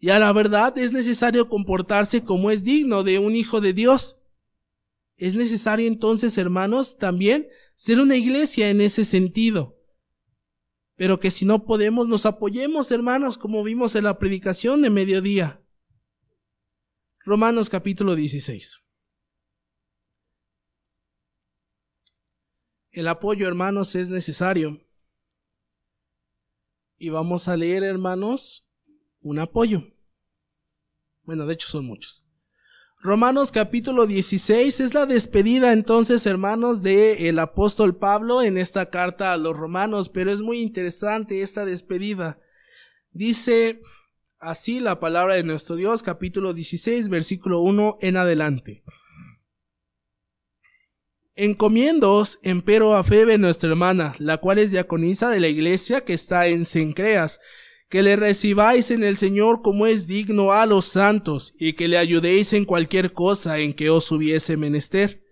Y 0.00 0.10
a 0.10 0.18
la 0.18 0.32
verdad 0.32 0.76
es 0.76 0.92
necesario 0.92 1.48
comportarse 1.48 2.24
como 2.24 2.50
es 2.50 2.64
digno 2.64 3.04
de 3.04 3.20
un 3.20 3.36
hijo 3.36 3.60
de 3.60 3.72
Dios. 3.72 4.20
Es 5.16 5.36
necesario 5.36 5.86
entonces, 5.86 6.36
hermanos, 6.36 6.98
también 6.98 7.46
ser 7.76 8.00
una 8.00 8.16
iglesia 8.16 8.68
en 8.68 8.80
ese 8.80 9.04
sentido. 9.04 9.78
Pero 10.96 11.20
que 11.20 11.30
si 11.30 11.44
no 11.44 11.64
podemos, 11.64 12.08
nos 12.08 12.26
apoyemos, 12.26 12.90
hermanos, 12.90 13.38
como 13.38 13.62
vimos 13.62 13.94
en 13.94 14.04
la 14.04 14.18
predicación 14.18 14.82
de 14.82 14.90
mediodía. 14.90 15.62
Romanos 17.20 17.70
capítulo 17.70 18.16
16. 18.16 18.83
El 22.94 23.08
apoyo, 23.08 23.48
hermanos, 23.48 23.96
es 23.96 24.08
necesario. 24.08 24.80
Y 26.96 27.08
vamos 27.08 27.48
a 27.48 27.56
leer, 27.56 27.82
hermanos, 27.82 28.68
un 29.20 29.40
apoyo. 29.40 29.82
Bueno, 31.24 31.44
de 31.44 31.54
hecho 31.54 31.66
son 31.66 31.86
muchos. 31.86 32.24
Romanos 33.00 33.50
capítulo 33.50 34.06
16 34.06 34.78
es 34.78 34.94
la 34.94 35.06
despedida 35.06 35.72
entonces, 35.72 36.24
hermanos, 36.24 36.82
de 36.82 37.28
el 37.28 37.40
apóstol 37.40 37.96
Pablo 37.96 38.42
en 38.42 38.56
esta 38.56 38.90
carta 38.90 39.32
a 39.32 39.38
los 39.38 39.56
romanos, 39.56 40.08
pero 40.08 40.30
es 40.30 40.40
muy 40.40 40.60
interesante 40.60 41.42
esta 41.42 41.64
despedida. 41.64 42.38
Dice 43.10 43.82
así 44.38 44.78
la 44.78 45.00
palabra 45.00 45.34
de 45.34 45.42
nuestro 45.42 45.74
Dios, 45.74 46.04
capítulo 46.04 46.54
16, 46.54 47.08
versículo 47.08 47.58
1 47.58 47.98
en 48.02 48.16
adelante. 48.18 48.84
Encomiendoos, 51.36 52.38
empero, 52.42 52.94
a 52.94 53.02
Febe, 53.02 53.38
nuestra 53.38 53.70
hermana, 53.70 54.14
la 54.20 54.36
cual 54.36 54.58
es 54.58 54.70
diaconisa 54.70 55.30
de 55.30 55.40
la 55.40 55.48
iglesia 55.48 56.04
que 56.04 56.14
está 56.14 56.46
en 56.46 56.64
Sencreas, 56.64 57.40
que 57.88 58.04
le 58.04 58.14
recibáis 58.14 58.92
en 58.92 59.02
el 59.02 59.16
Señor 59.16 59.60
como 59.60 59.88
es 59.88 60.06
digno 60.06 60.52
a 60.52 60.64
los 60.64 60.84
santos, 60.84 61.54
y 61.58 61.72
que 61.72 61.88
le 61.88 61.98
ayudéis 61.98 62.52
en 62.52 62.64
cualquier 62.64 63.12
cosa 63.12 63.58
en 63.58 63.72
que 63.72 63.90
os 63.90 64.12
hubiese 64.12 64.56
menester, 64.56 65.24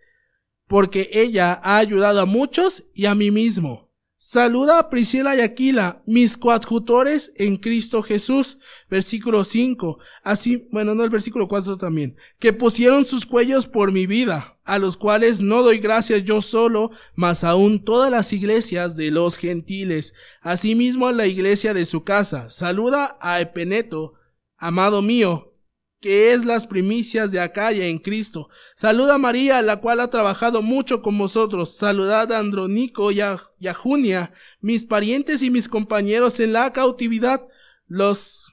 porque 0.67 1.09
ella 1.12 1.61
ha 1.62 1.77
ayudado 1.77 2.21
a 2.21 2.27
muchos 2.27 2.83
y 2.95 3.07
a 3.07 3.15
mí 3.15 3.31
mismo. 3.31 3.82
Saluda 4.25 4.79
a 4.79 4.89
Priscila 4.89 5.35
y 5.35 5.41
Aquila, 5.41 6.01
mis 6.07 6.37
coadjutores 6.37 7.33
en 7.39 7.57
Cristo 7.57 8.03
Jesús. 8.03 8.61
Versículo 8.89 9.43
5. 9.43 9.99
Así, 10.23 10.69
bueno, 10.71 10.95
no 10.95 11.03
el 11.03 11.11
versículo 11.11 11.49
4 11.49 11.77
también. 11.77 12.17
Que 12.39 12.53
pusieron 12.53 13.05
sus 13.05 13.27
cuellos 13.27 13.67
por 13.67 13.91
mi 13.91 14.07
vida, 14.07 14.61
a 14.63 14.79
los 14.79 14.97
cuales 14.97 15.41
no 15.41 15.65
doy 15.65 15.79
gracias 15.79 16.23
yo 16.23 16.41
solo, 16.41 16.93
mas 17.17 17.43
aún 17.43 17.85
todas 17.85 18.13
las 18.13 18.33
iglesias 18.33 18.95
de 18.95 19.11
los 19.11 19.39
gentiles. 19.39 20.15
Asimismo 20.41 21.11
la 21.11 21.27
iglesia 21.27 21.75
de 21.75 21.85
su 21.85 22.05
casa. 22.05 22.49
Saluda 22.49 23.19
a 23.21 23.41
Epeneto, 23.41 24.15
amado 24.57 25.03
mío, 25.03 25.52
que 26.03 26.33
es 26.33 26.45
las 26.45 26.67
primicias 26.67 27.31
de 27.31 27.38
Acaya 27.38 27.87
en 27.87 27.99
Cristo. 27.99 28.49
Saluda 28.75 29.15
a 29.15 29.19
María, 29.19 29.62
la 29.62 29.81
cual 29.81 30.01
ha 30.01 30.11
trabajado 30.11 30.61
mucho 30.61 31.01
con 31.01 31.17
vosotros. 31.17 31.77
Saludad 31.77 32.33
a 32.33 32.41
Andronico 32.41 33.12
y 33.12 33.21
a, 33.21 33.38
Junia, 33.73 34.35
mis 34.61 34.85
parientes 34.85 35.43
y 35.45 35.51
mis 35.51 35.69
compañeros 35.69 36.41
en 36.41 36.53
la 36.53 36.73
cautividad, 36.73 37.47
los, 37.87 38.53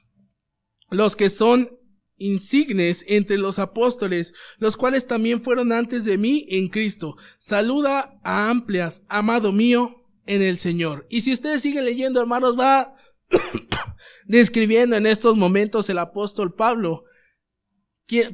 los 0.90 1.16
que 1.16 1.28
son 1.28 1.76
insignes 2.18 3.04
entre 3.08 3.36
los 3.36 3.58
apóstoles, 3.58 4.32
los 4.58 4.76
cuales 4.76 5.08
también 5.08 5.42
fueron 5.42 5.72
antes 5.72 6.04
de 6.04 6.18
mí 6.18 6.46
en 6.50 6.68
Cristo. 6.68 7.16
Saluda 7.38 8.20
a 8.22 8.48
Amplias, 8.48 9.02
amado 9.08 9.50
mío, 9.50 9.96
en 10.24 10.40
el 10.42 10.56
Señor. 10.56 11.04
Y 11.10 11.22
si 11.22 11.32
ustedes 11.32 11.62
siguen 11.62 11.84
leyendo, 11.84 12.20
hermanos, 12.20 12.56
va 12.56 12.94
describiendo 14.26 14.94
en 14.94 15.06
estos 15.06 15.36
momentos 15.36 15.90
el 15.90 15.98
apóstol 15.98 16.54
Pablo 16.54 17.06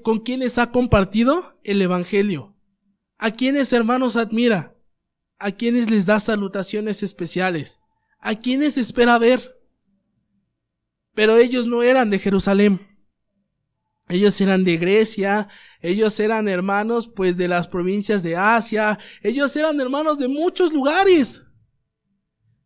¿Con 0.02 0.20
quiénes 0.20 0.58
ha 0.58 0.70
compartido 0.70 1.58
el 1.62 1.82
Evangelio? 1.82 2.56
¿A 3.18 3.30
quiénes 3.30 3.72
hermanos 3.72 4.16
admira? 4.16 4.74
¿A 5.38 5.50
quiénes 5.52 5.90
les 5.90 6.06
da 6.06 6.18
salutaciones 6.18 7.02
especiales? 7.02 7.80
¿A 8.18 8.34
quiénes 8.34 8.78
espera 8.78 9.18
ver? 9.18 9.54
Pero 11.14 11.36
ellos 11.36 11.66
no 11.66 11.82
eran 11.82 12.10
de 12.10 12.18
Jerusalén. 12.18 12.86
Ellos 14.08 14.40
eran 14.40 14.62
de 14.62 14.76
Grecia, 14.76 15.48
ellos 15.80 16.20
eran 16.20 16.46
hermanos 16.46 17.08
pues 17.08 17.36
de 17.36 17.48
las 17.48 17.66
provincias 17.66 18.22
de 18.22 18.36
Asia, 18.36 18.98
ellos 19.20 19.56
eran 19.56 19.80
hermanos 19.80 20.18
de 20.18 20.28
muchos 20.28 20.72
lugares. 20.72 21.46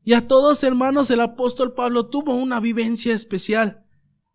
Y 0.05 0.13
a 0.13 0.27
todos 0.27 0.63
hermanos 0.65 1.11
el 1.11 1.21
apóstol 1.21 1.73
Pablo 1.73 2.09
tuvo 2.09 2.35
una 2.35 2.61
vivencia 2.61 3.15
especial 3.15 3.87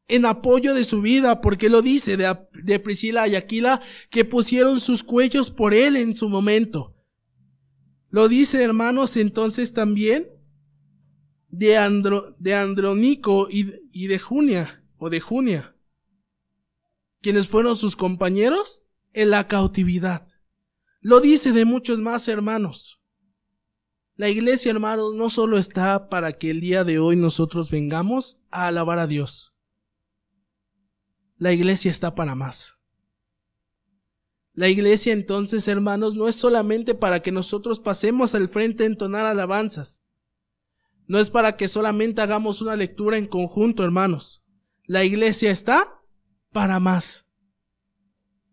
en 0.08 0.26
apoyo 0.26 0.74
de 0.74 0.84
su 0.84 1.02
vida, 1.02 1.42
porque 1.42 1.70
lo 1.70 1.82
dice 1.82 2.18
de, 2.18 2.45
Priscila 2.80 3.28
y 3.28 3.36
Aquila, 3.36 3.82
que 4.10 4.26
pusieron 4.26 4.80
sus 4.80 5.04
cuellos 5.04 5.52
por 5.52 5.74
él 5.74 5.96
en 5.96 6.16
su 6.16 6.30
momento. 6.30 6.96
Lo 8.10 8.28
dice, 8.28 8.64
hermanos, 8.64 9.18
entonces 9.18 9.74
también 9.74 10.30
de, 11.50 11.78
Andro, 11.78 12.36
de 12.40 12.56
Andronico 12.56 13.48
y, 13.50 13.74
y 13.92 14.08
de 14.08 14.20
Junia, 14.20 14.84
o 14.98 15.10
de 15.10 15.20
Junia, 15.20 15.76
quienes 17.22 17.48
fueron 17.48 17.76
sus 17.76 17.96
compañeros 17.96 18.84
en 19.14 19.30
la 19.30 19.48
cautividad. 19.48 20.28
Lo 21.02 21.22
dice 21.22 21.52
de 21.52 21.66
muchos 21.66 22.00
más 22.02 22.28
hermanos. 22.28 23.00
La 24.16 24.30
iglesia, 24.30 24.72
hermanos, 24.72 25.14
no 25.14 25.30
solo 25.30 25.58
está 25.58 26.10
para 26.10 26.38
que 26.38 26.50
el 26.50 26.62
día 26.62 26.84
de 26.84 27.00
hoy 27.00 27.18
nosotros 27.18 27.70
vengamos 27.70 28.42
a 28.50 28.68
alabar 28.68 29.00
a 29.00 29.08
Dios 29.08 29.55
la 31.38 31.52
iglesia 31.52 31.92
está 31.92 32.16
para 32.16 32.36
más. 32.36 32.76
La 34.54 34.70
iglesia 34.70 35.12
entonces, 35.12 35.68
hermanos, 35.68 36.16
no 36.16 36.30
es 36.30 36.36
solamente 36.36 36.96
para 36.96 37.22
que 37.22 37.32
nosotros 37.32 37.80
pasemos 37.80 38.36
al 38.36 38.48
frente 38.48 38.84
a 38.84 38.88
entonar 38.88 39.26
alabanzas. 39.26 40.06
No 41.08 41.20
es 41.20 41.30
para 41.30 41.58
que 41.58 41.68
solamente 41.68 42.22
hagamos 42.22 42.62
una 42.62 42.76
lectura 42.76 43.18
en 43.18 43.26
conjunto, 43.26 43.84
hermanos. 43.84 44.46
La 44.86 45.04
iglesia 45.04 45.52
está 45.52 46.02
para 46.52 46.80
más. 46.80 47.28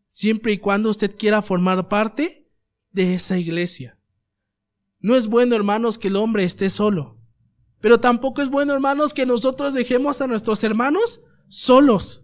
Siempre 0.08 0.52
y 0.52 0.58
cuando 0.58 0.90
usted 0.90 1.16
quiera 1.16 1.40
formar 1.40 1.88
parte 1.88 2.50
de 2.90 3.14
esa 3.14 3.38
iglesia. 3.38 3.98
No 4.98 5.16
es 5.16 5.28
bueno, 5.28 5.54
hermanos, 5.54 5.98
que 5.98 6.08
el 6.08 6.16
hombre 6.16 6.44
esté 6.44 6.68
solo. 6.68 7.20
Pero 7.80 8.00
tampoco 8.00 8.42
es 8.42 8.50
bueno, 8.50 8.74
hermanos, 8.74 9.14
que 9.14 9.24
nosotros 9.24 9.72
dejemos 9.72 10.20
a 10.20 10.26
nuestros 10.26 10.62
hermanos 10.64 11.22
solos. 11.48 12.21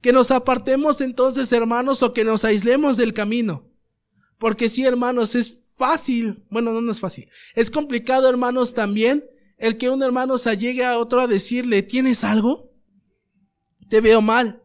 Que 0.00 0.12
nos 0.12 0.30
apartemos 0.30 1.00
entonces, 1.00 1.52
hermanos, 1.52 2.02
o 2.02 2.12
que 2.12 2.24
nos 2.24 2.44
aislemos 2.44 2.96
del 2.96 3.12
camino. 3.12 3.68
Porque 4.38 4.68
sí, 4.68 4.84
hermanos, 4.84 5.34
es 5.34 5.58
fácil. 5.76 6.44
Bueno, 6.50 6.72
no, 6.72 6.80
no 6.80 6.92
es 6.92 7.00
fácil. 7.00 7.28
Es 7.54 7.70
complicado, 7.70 8.28
hermanos, 8.28 8.74
también 8.74 9.24
el 9.56 9.76
que 9.76 9.90
un 9.90 10.02
hermano 10.02 10.38
se 10.38 10.56
llegue 10.56 10.84
a 10.84 10.98
otro 10.98 11.20
a 11.20 11.26
decirle, 11.26 11.82
¿tienes 11.82 12.22
algo? 12.22 12.72
Te 13.88 14.00
veo 14.00 14.20
mal. 14.20 14.62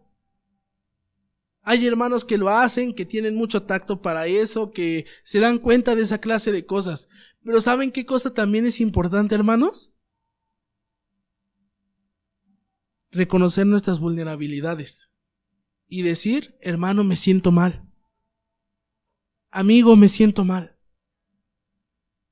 Hay 1.63 1.87
hermanos 1.87 2.25
que 2.25 2.37
lo 2.37 2.49
hacen, 2.49 2.93
que 2.93 3.05
tienen 3.05 3.35
mucho 3.35 3.63
tacto 3.63 4.01
para 4.01 4.27
eso, 4.27 4.71
que 4.71 5.05
se 5.23 5.39
dan 5.39 5.57
cuenta 5.57 5.95
de 5.95 6.03
esa 6.03 6.19
clase 6.19 6.51
de 6.51 6.65
cosas. 6.65 7.09
Pero 7.43 7.61
¿saben 7.61 7.91
qué 7.91 8.05
cosa 8.05 8.33
también 8.33 8.65
es 8.65 8.81
importante, 8.81 9.33
hermanos? 9.33 9.93
Reconocer 13.11 13.65
nuestras 13.65 13.99
vulnerabilidades 13.99 15.12
y 15.87 16.01
decir, 16.01 16.57
hermano, 16.61 17.03
me 17.03 17.15
siento 17.15 17.51
mal. 17.51 17.87
Amigo, 19.51 19.95
me 19.95 20.07
siento 20.07 20.45
mal. 20.45 20.77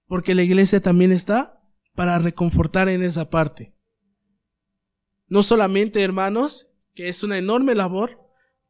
Porque 0.08 0.36
la 0.36 0.44
iglesia 0.44 0.82
también 0.82 1.12
está 1.12 1.64
para 1.96 2.18
reconfortar 2.20 2.90
en 2.90 3.04
esa 3.04 3.30
parte. 3.30 3.76
No 5.28 5.44
solamente, 5.44 6.02
hermanos, 6.02 6.72
que 6.94 7.08
es 7.08 7.24
una 7.24 7.38
enorme 7.38 7.76
labor, 7.76 8.20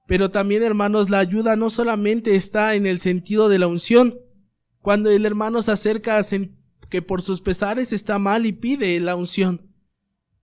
pero 0.08 0.30
también, 0.30 0.64
hermanos, 0.64 1.10
la 1.10 1.20
ayuda 1.20 1.56
no 1.56 1.70
solamente 1.70 2.36
está 2.36 2.76
en 2.76 2.86
el 2.86 3.00
sentido 3.00 3.48
de 3.48 3.60
la 3.60 3.68
unción. 3.68 4.20
Cuando 4.82 5.10
el 5.10 5.26
hermano 5.26 5.62
se 5.62 5.72
acerca 5.72 6.18
a 6.18 6.24
que 6.90 7.02
por 7.02 7.22
sus 7.22 7.42
pesares 7.42 7.94
está 7.94 8.20
mal 8.20 8.46
y 8.46 8.52
pide 8.52 9.00
la 9.00 9.16
unción. 9.16 9.74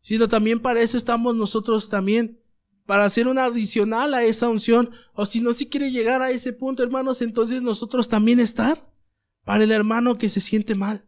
sino 0.00 0.26
también 0.26 0.60
para 0.60 0.80
eso 0.80 0.96
estamos 0.96 1.36
nosotros 1.36 1.90
también, 1.90 2.40
para 2.88 3.04
hacer 3.04 3.28
una 3.28 3.44
adicional 3.44 4.14
a 4.14 4.22
esa 4.22 4.48
unción, 4.48 4.90
o 5.12 5.26
si 5.26 5.42
no 5.42 5.52
si 5.52 5.68
quiere 5.68 5.90
llegar 5.90 6.22
a 6.22 6.30
ese 6.30 6.54
punto, 6.54 6.82
hermanos, 6.82 7.20
entonces 7.20 7.60
nosotros 7.60 8.08
también 8.08 8.40
estar 8.40 8.90
para 9.44 9.64
el 9.64 9.72
hermano 9.72 10.16
que 10.16 10.30
se 10.30 10.40
siente 10.40 10.74
mal. 10.74 11.06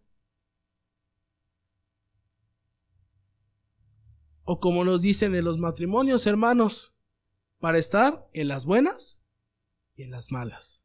O 4.45 4.61
como 4.61 4.85
nos 4.85 5.01
dicen 5.01 5.35
en 5.35 5.47
los 5.47 5.57
matrimonios, 5.57 6.27
hermanos, 6.27 6.93
para 7.61 7.79
estar 7.79 8.29
en 8.35 8.49
las 8.49 8.66
buenas 8.66 9.23
y 9.95 10.03
en 10.03 10.11
las 10.11 10.31
malas. 10.31 10.85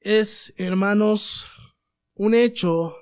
Es, 0.00 0.52
hermanos, 0.56 1.48
un 2.14 2.34
hecho 2.34 2.96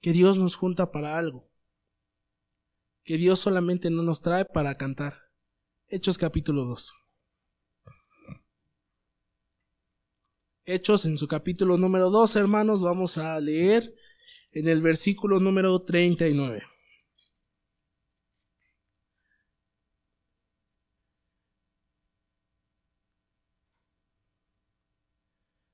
que 0.00 0.14
Dios 0.14 0.38
nos 0.38 0.56
junta 0.56 0.90
para 0.90 1.18
algo 1.18 1.51
que 3.04 3.16
Dios 3.16 3.40
solamente 3.40 3.90
no 3.90 4.02
nos 4.02 4.20
trae 4.20 4.44
para 4.44 4.76
cantar. 4.76 5.14
Hechos 5.88 6.18
capítulo 6.18 6.64
2. 6.64 6.92
Hechos 10.64 11.06
en 11.06 11.18
su 11.18 11.26
capítulo 11.26 11.76
número 11.76 12.10
2, 12.10 12.36
hermanos, 12.36 12.82
vamos 12.82 13.18
a 13.18 13.38
leer 13.40 13.94
en 14.52 14.68
el 14.68 14.80
versículo 14.80 15.40
número 15.40 15.82
39. 15.82 16.62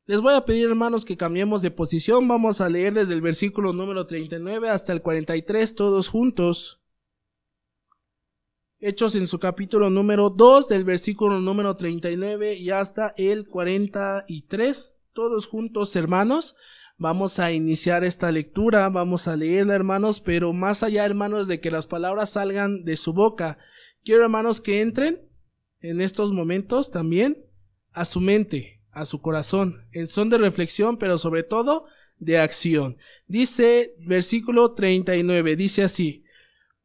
Les 0.07 0.23
voy 0.23 0.33
a 0.33 0.47
pedir, 0.47 0.71
hermanos, 0.71 1.05
que 1.05 1.19
cambiemos 1.19 1.61
de 1.61 1.71
posición. 1.71 2.27
Vamos 2.27 2.63
a 2.63 2.71
leer 2.71 2.95
desde 2.95 3.13
el 3.13 3.21
versículo 3.21 3.75
número 3.75 4.07
39 4.07 4.71
hasta 4.71 4.95
el 4.95 5.03
43, 5.03 5.75
todos 5.75 6.09
juntos. 6.09 6.81
Hechos 8.81 9.17
en 9.17 9.27
su 9.27 9.41
capítulo 9.41 9.91
número 9.91 10.31
2, 10.31 10.69
del 10.69 10.85
versículo 10.85 11.41
número 11.41 11.75
39 11.75 12.55
y 12.55 12.71
hasta 12.71 13.13
el 13.17 13.49
43. 13.49 14.97
Todos 15.13 15.49
juntos, 15.49 15.97
hermanos. 15.97 16.55
Vamos 16.97 17.41
a 17.41 17.51
iniciar 17.51 18.05
esta 18.05 18.31
lectura, 18.31 18.89
vamos 18.89 19.27
a 19.27 19.35
leerla, 19.35 19.75
hermanos, 19.75 20.21
pero 20.21 20.53
más 20.53 20.85
allá, 20.85 21.05
hermanos, 21.05 21.49
de 21.49 21.59
que 21.59 21.73
las 21.73 21.89
palabras 21.89 22.31
salgan 22.31 22.85
de 22.85 22.97
su 22.97 23.13
boca, 23.13 23.59
quiero, 24.05 24.23
hermanos, 24.23 24.61
que 24.61 24.81
entren 24.81 25.29
en 25.81 26.01
estos 26.01 26.31
momentos 26.31 26.93
también 26.93 27.47
a 27.93 28.05
su 28.05 28.21
mente, 28.21 28.81
a 28.93 29.07
su 29.07 29.21
corazón, 29.21 29.89
en 29.91 30.07
son 30.07 30.29
de 30.29 30.39
reflexión, 30.39 30.99
pero 30.99 31.19
sobre 31.19 31.43
todo 31.43 31.87
de 32.19 32.39
acción. 32.39 32.97
Dice 33.27 33.97
versículo 33.99 34.75
39, 34.75 35.57
dice 35.57 35.83
así, 35.83 36.25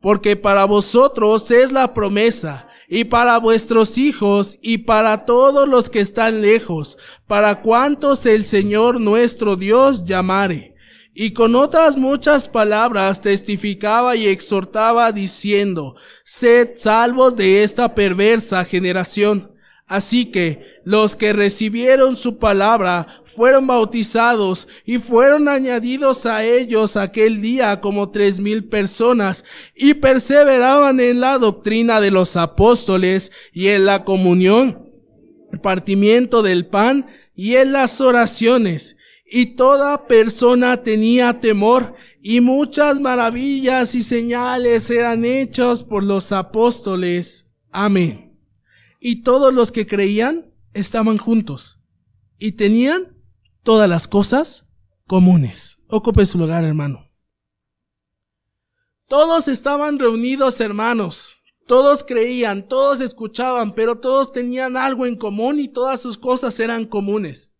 porque 0.03 0.35
para 0.35 0.65
vosotros 0.65 1.49
es 1.49 1.71
la 1.71 1.93
promesa, 1.93 2.67
y 2.89 3.05
para 3.05 3.37
vuestros 3.37 3.97
hijos, 3.97 4.59
y 4.61 4.79
para 4.79 5.23
todos 5.23 5.65
los 5.65 5.89
que 5.89 6.01
están 6.01 6.41
lejos, 6.41 6.97
para 7.25 7.61
cuantos 7.61 8.25
el 8.25 8.43
Señor 8.43 8.99
nuestro 8.99 9.55
Dios 9.55 10.03
llamare. 10.03 10.75
Y 11.13 11.31
con 11.31 11.55
otras 11.55 11.95
muchas 11.95 12.49
palabras 12.49 13.21
testificaba 13.21 14.17
y 14.17 14.27
exhortaba 14.27 15.13
diciendo, 15.13 15.95
sed 16.25 16.71
salvos 16.75 17.37
de 17.37 17.63
esta 17.63 17.95
perversa 17.95 18.65
generación. 18.65 19.52
Así 19.93 20.25
que 20.25 20.81
los 20.85 21.15
que 21.15 21.33
recibieron 21.33 22.15
su 22.15 22.39
palabra 22.39 23.05
fueron 23.35 23.67
bautizados 23.67 24.67
y 24.85 24.97
fueron 24.97 25.47
añadidos 25.47 26.25
a 26.25 26.43
ellos 26.43 26.97
aquel 26.97 27.43
día 27.43 27.79
como 27.79 28.09
tres 28.09 28.39
mil 28.39 28.67
personas 28.69 29.45
y 29.75 29.93
perseveraban 29.93 30.99
en 30.99 31.19
la 31.19 31.37
doctrina 31.37 32.01
de 32.01 32.09
los 32.09 32.37
apóstoles 32.37 33.31
y 33.53 33.67
en 33.67 33.85
la 33.85 34.03
comunión, 34.03 34.89
el 35.51 35.61
partimiento 35.61 36.41
del 36.41 36.65
pan 36.65 37.05
y 37.35 37.53
en 37.57 37.71
las 37.71 38.01
oraciones. 38.01 38.97
Y 39.31 39.55
toda 39.55 40.07
persona 40.07 40.81
tenía 40.81 41.39
temor 41.39 41.93
y 42.19 42.41
muchas 42.41 42.99
maravillas 42.99 43.93
y 43.93 44.01
señales 44.01 44.89
eran 44.89 45.23
hechos 45.23 45.83
por 45.83 46.01
los 46.01 46.31
apóstoles. 46.31 47.45
Amén. 47.71 48.32
Y 49.05 49.17
todos 49.17 49.53
los 49.53 49.73
que 49.73 49.85
creían 49.85 50.55
estaban 50.71 51.17
juntos 51.17 51.81
y 52.37 52.53
tenían 52.53 53.21
todas 53.61 53.89
las 53.89 54.07
cosas 54.07 54.69
comunes. 55.07 55.79
Ocupe 55.89 56.25
su 56.25 56.37
lugar, 56.37 56.63
hermano. 56.63 57.11
Todos 59.09 59.49
estaban 59.49 59.99
reunidos, 59.99 60.61
hermanos. 60.61 61.43
Todos 61.67 62.05
creían, 62.05 62.65
todos 62.65 63.01
escuchaban, 63.01 63.75
pero 63.75 63.99
todos 63.99 64.31
tenían 64.31 64.77
algo 64.77 65.05
en 65.05 65.15
común 65.15 65.59
y 65.59 65.67
todas 65.67 65.99
sus 65.99 66.17
cosas 66.17 66.57
eran 66.61 66.85
comunes. 66.85 67.53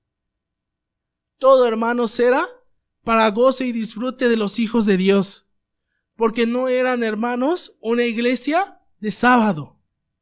Todo, 1.39 1.67
hermanos, 1.67 2.17
era 2.21 2.41
para 3.03 3.29
goce 3.32 3.65
y 3.65 3.73
disfrute 3.73 4.29
de 4.29 4.38
los 4.38 4.60
hijos 4.60 4.86
de 4.86 4.95
Dios. 4.95 5.49
Porque 6.15 6.47
no 6.47 6.69
eran, 6.69 7.03
hermanos, 7.03 7.75
una 7.82 8.06
iglesia 8.06 8.79
de 9.01 9.12
sábado 9.12 9.77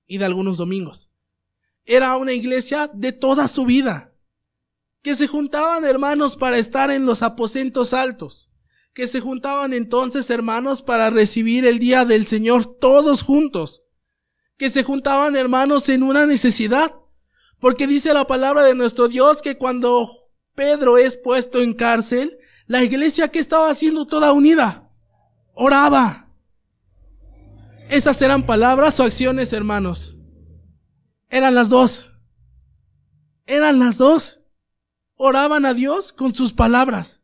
y 0.08 0.18
de 0.18 0.26
algunos 0.26 0.58
domingos. 0.58 1.11
Era 1.86 2.16
una 2.16 2.34
iglesia 2.34 2.90
de 2.94 3.12
toda 3.12 3.48
su 3.48 3.66
vida 3.66 4.12
que 5.02 5.16
se 5.16 5.28
juntaban 5.28 5.84
hermanos 5.84 6.36
para 6.36 6.58
estar 6.58 6.92
en 6.92 7.06
los 7.06 7.24
aposentos 7.24 7.94
altos, 7.94 8.52
que 8.94 9.08
se 9.08 9.20
juntaban 9.20 9.74
entonces 9.74 10.30
hermanos 10.30 10.82
para 10.82 11.10
recibir 11.10 11.66
el 11.66 11.80
día 11.80 12.06
del 12.06 12.28
Señor 12.28 12.66
todos 12.66 13.24
juntos, 13.24 13.84
que 14.58 14.70
se 14.70 14.84
juntaban 14.84 15.36
hermanos 15.36 15.90
en 15.90 16.04
una 16.04 16.26
necesidad, 16.26 16.96
porque 17.60 17.88
dice 17.88 18.14
la 18.14 18.26
palabra 18.26 18.64
de 18.64 18.76
nuestro 18.76 19.08
Dios 19.08 19.42
que 19.42 19.58
cuando 19.58 20.08
Pedro 20.56 20.98
es 20.98 21.18
puesto 21.18 21.60
en 21.60 21.74
cárcel, 21.74 22.38
la 22.68 22.84
iglesia 22.84 23.30
que 23.30 23.40
estaba 23.40 23.70
haciendo 23.70 24.06
toda 24.06 24.34
unida, 24.34 24.90
oraba. 25.54 26.30
Esas 27.90 28.22
eran 28.22 28.46
palabras 28.46 29.00
o 29.00 29.04
acciones, 29.04 29.52
hermanos. 29.52 30.18
Eran 31.32 31.56
las 31.56 31.70
dos. 31.70 32.14
Eran 33.48 33.80
las 33.80 33.98
dos 33.98 34.42
oraban 35.16 35.66
a 35.66 35.74
Dios 35.74 36.12
con 36.12 36.34
sus 36.34 36.52
palabras, 36.52 37.24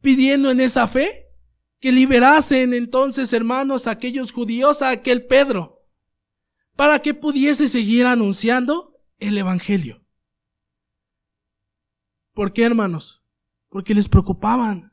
pidiendo 0.00 0.50
en 0.50 0.60
esa 0.60 0.86
fe 0.88 1.26
que 1.80 1.92
liberasen 1.92 2.72
entonces, 2.72 3.32
hermanos, 3.32 3.86
a 3.86 3.90
aquellos 3.90 4.32
judíos, 4.32 4.82
a 4.82 4.90
aquel 4.90 5.26
Pedro, 5.26 5.84
para 6.74 7.00
que 7.00 7.12
pudiese 7.12 7.68
seguir 7.68 8.06
anunciando 8.06 8.98
el 9.18 9.36
Evangelio. 9.36 10.06
¿Por 12.32 12.52
qué, 12.52 12.64
hermanos? 12.64 13.24
Porque 13.68 13.94
les 13.94 14.08
preocupaban, 14.08 14.92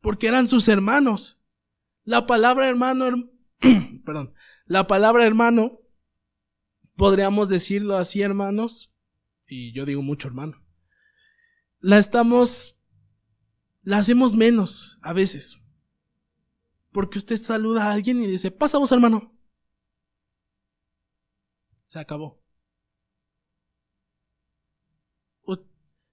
porque 0.00 0.26
eran 0.26 0.48
sus 0.48 0.68
hermanos. 0.68 1.40
La 2.02 2.26
palabra 2.26 2.68
hermano, 2.68 3.30
perdón, 4.04 4.34
la 4.66 4.86
palabra 4.86 5.24
hermano, 5.24 5.83
podríamos 6.96 7.48
decirlo 7.48 7.96
así, 7.96 8.22
hermanos, 8.22 8.94
y 9.46 9.72
yo 9.72 9.84
digo 9.84 10.02
mucho 10.02 10.28
hermano, 10.28 10.62
la 11.80 11.98
estamos, 11.98 12.80
la 13.82 13.98
hacemos 13.98 14.34
menos 14.34 14.98
a 15.02 15.12
veces. 15.12 15.60
Porque 16.92 17.18
usted 17.18 17.36
saluda 17.36 17.86
a 17.86 17.92
alguien 17.92 18.22
y 18.22 18.26
dice, 18.26 18.50
pasamos 18.50 18.92
hermano. 18.92 19.36
Se 21.84 21.98
acabó. 21.98 22.44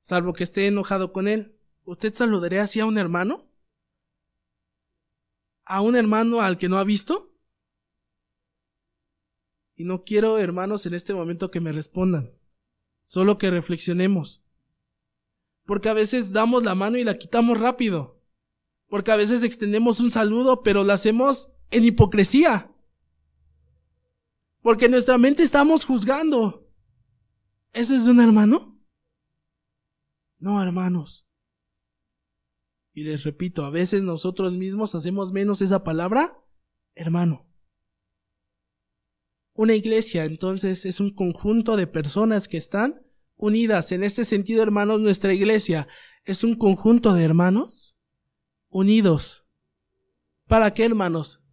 salvo 0.01 0.33
que 0.33 0.43
esté 0.43 0.67
enojado 0.67 1.13
con 1.13 1.27
él, 1.27 1.57
¿usted 1.85 2.13
saludaría 2.13 2.63
así 2.63 2.79
a 2.79 2.85
un 2.85 2.97
hermano? 2.97 3.47
¿A 5.63 5.79
un 5.81 5.95
hermano 5.95 6.41
al 6.41 6.57
que 6.57 6.67
no 6.67 6.77
ha 6.77 6.83
visto? 6.83 7.30
Y 9.81 9.83
no 9.83 10.03
quiero, 10.03 10.37
hermanos, 10.37 10.85
en 10.85 10.93
este 10.93 11.15
momento 11.15 11.49
que 11.49 11.59
me 11.59 11.71
respondan. 11.71 12.37
Solo 13.01 13.39
que 13.39 13.49
reflexionemos. 13.49 14.45
Porque 15.65 15.89
a 15.89 15.95
veces 15.95 16.33
damos 16.33 16.63
la 16.63 16.75
mano 16.75 16.99
y 16.99 17.03
la 17.03 17.17
quitamos 17.17 17.59
rápido. 17.59 18.21
Porque 18.89 19.09
a 19.09 19.15
veces 19.15 19.41
extendemos 19.41 19.99
un 19.99 20.11
saludo, 20.11 20.61
pero 20.61 20.83
lo 20.83 20.93
hacemos 20.93 21.53
en 21.71 21.83
hipocresía. 21.83 22.71
Porque 24.61 24.85
en 24.85 24.91
nuestra 24.91 25.17
mente 25.17 25.41
estamos 25.41 25.83
juzgando. 25.83 26.71
¿Eso 27.73 27.95
es 27.95 28.05
de 28.05 28.11
un 28.11 28.19
hermano? 28.19 28.79
No, 30.37 30.61
hermanos. 30.61 31.27
Y 32.93 33.03
les 33.03 33.23
repito, 33.23 33.65
a 33.65 33.71
veces 33.71 34.03
nosotros 34.03 34.57
mismos 34.57 34.93
hacemos 34.93 35.31
menos 35.31 35.59
esa 35.59 35.83
palabra, 35.83 36.39
hermano. 36.93 37.50
Una 39.53 39.75
iglesia 39.75 40.25
entonces 40.25 40.85
es 40.85 40.99
un 40.99 41.09
conjunto 41.09 41.77
de 41.77 41.87
personas 41.87 42.47
que 42.47 42.57
están 42.57 43.01
unidas. 43.35 43.91
En 43.91 44.03
este 44.03 44.25
sentido, 44.25 44.63
hermanos, 44.63 45.01
nuestra 45.01 45.33
iglesia 45.33 45.87
es 46.23 46.43
un 46.43 46.55
conjunto 46.55 47.13
de 47.13 47.23
hermanos 47.23 47.97
unidos 48.69 49.45
¿Para 50.51 50.73
qué, 50.73 50.83
hermanos? 50.83 51.45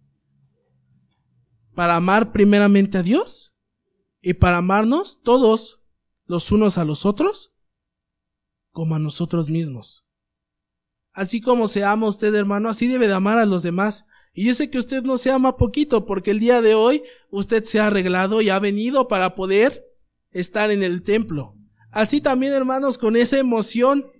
Para 1.76 1.94
amar 1.94 2.32
primeramente 2.32 2.98
a 2.98 3.04
Dios 3.04 3.56
y 4.20 4.34
para 4.34 4.56
amarnos 4.56 5.22
todos 5.22 5.84
los 6.24 6.50
unos 6.50 6.78
a 6.78 6.84
los 6.84 7.06
otros 7.06 7.54
como 8.72 8.96
a 8.96 8.98
nosotros 8.98 9.50
mismos. 9.50 10.04
Así 11.12 11.40
como 11.40 11.68
se 11.68 11.84
ama 11.84 12.08
usted, 12.08 12.34
hermano, 12.34 12.70
así 12.70 12.88
debe 12.88 13.06
de 13.06 13.14
amar 13.14 13.38
a 13.38 13.46
los 13.46 13.62
demás. 13.62 14.06
Y 14.38 14.44
yo 14.44 14.54
sé 14.54 14.70
que 14.70 14.78
usted 14.78 15.02
no 15.02 15.18
se 15.18 15.32
ama 15.32 15.56
poquito, 15.56 16.06
porque 16.06 16.30
el 16.30 16.38
día 16.38 16.62
de 16.62 16.76
hoy 16.76 17.02
usted 17.28 17.64
se 17.64 17.80
ha 17.80 17.88
arreglado 17.88 18.40
y 18.40 18.50
ha 18.50 18.60
venido 18.60 19.08
para 19.08 19.34
poder 19.34 19.84
estar 20.30 20.70
en 20.70 20.84
el 20.84 21.02
templo. 21.02 21.56
Así 21.90 22.20
también, 22.20 22.52
hermanos, 22.52 22.98
con 22.98 23.16
esa 23.16 23.36
emoción 23.36 24.12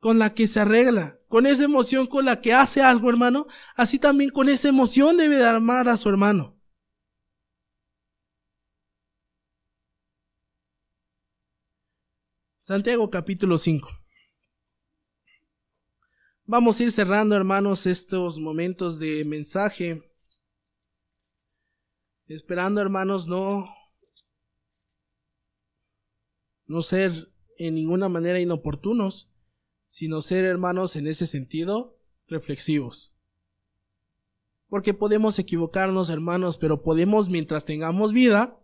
con 0.00 0.18
la 0.18 0.34
que 0.34 0.46
se 0.46 0.60
arregla, 0.60 1.18
con 1.28 1.46
esa 1.46 1.64
emoción 1.64 2.06
con 2.06 2.26
la 2.26 2.42
que 2.42 2.52
hace 2.52 2.82
algo, 2.82 3.08
hermano, 3.08 3.46
así 3.74 3.98
también 3.98 4.28
con 4.28 4.50
esa 4.50 4.68
emoción 4.68 5.16
debe 5.16 5.36
de 5.38 5.48
amar 5.48 5.88
a 5.88 5.96
su 5.96 6.10
hermano. 6.10 6.60
Santiago 12.58 13.08
capítulo 13.08 13.56
5. 13.56 13.88
Vamos 16.50 16.80
a 16.80 16.84
ir 16.84 16.92
cerrando, 16.92 17.36
hermanos, 17.36 17.84
estos 17.84 18.40
momentos 18.40 18.98
de 18.98 19.22
mensaje. 19.26 20.02
Esperando, 22.26 22.80
hermanos, 22.80 23.28
no 23.28 23.68
no 26.64 26.80
ser 26.80 27.30
en 27.58 27.74
ninguna 27.74 28.08
manera 28.08 28.40
inoportunos, 28.40 29.30
sino 29.88 30.22
ser, 30.22 30.46
hermanos, 30.46 30.96
en 30.96 31.06
ese 31.06 31.26
sentido, 31.26 31.98
reflexivos. 32.28 33.14
Porque 34.68 34.94
podemos 34.94 35.38
equivocarnos, 35.38 36.08
hermanos, 36.08 36.56
pero 36.56 36.82
podemos, 36.82 37.28
mientras 37.28 37.66
tengamos 37.66 38.14
vida, 38.14 38.58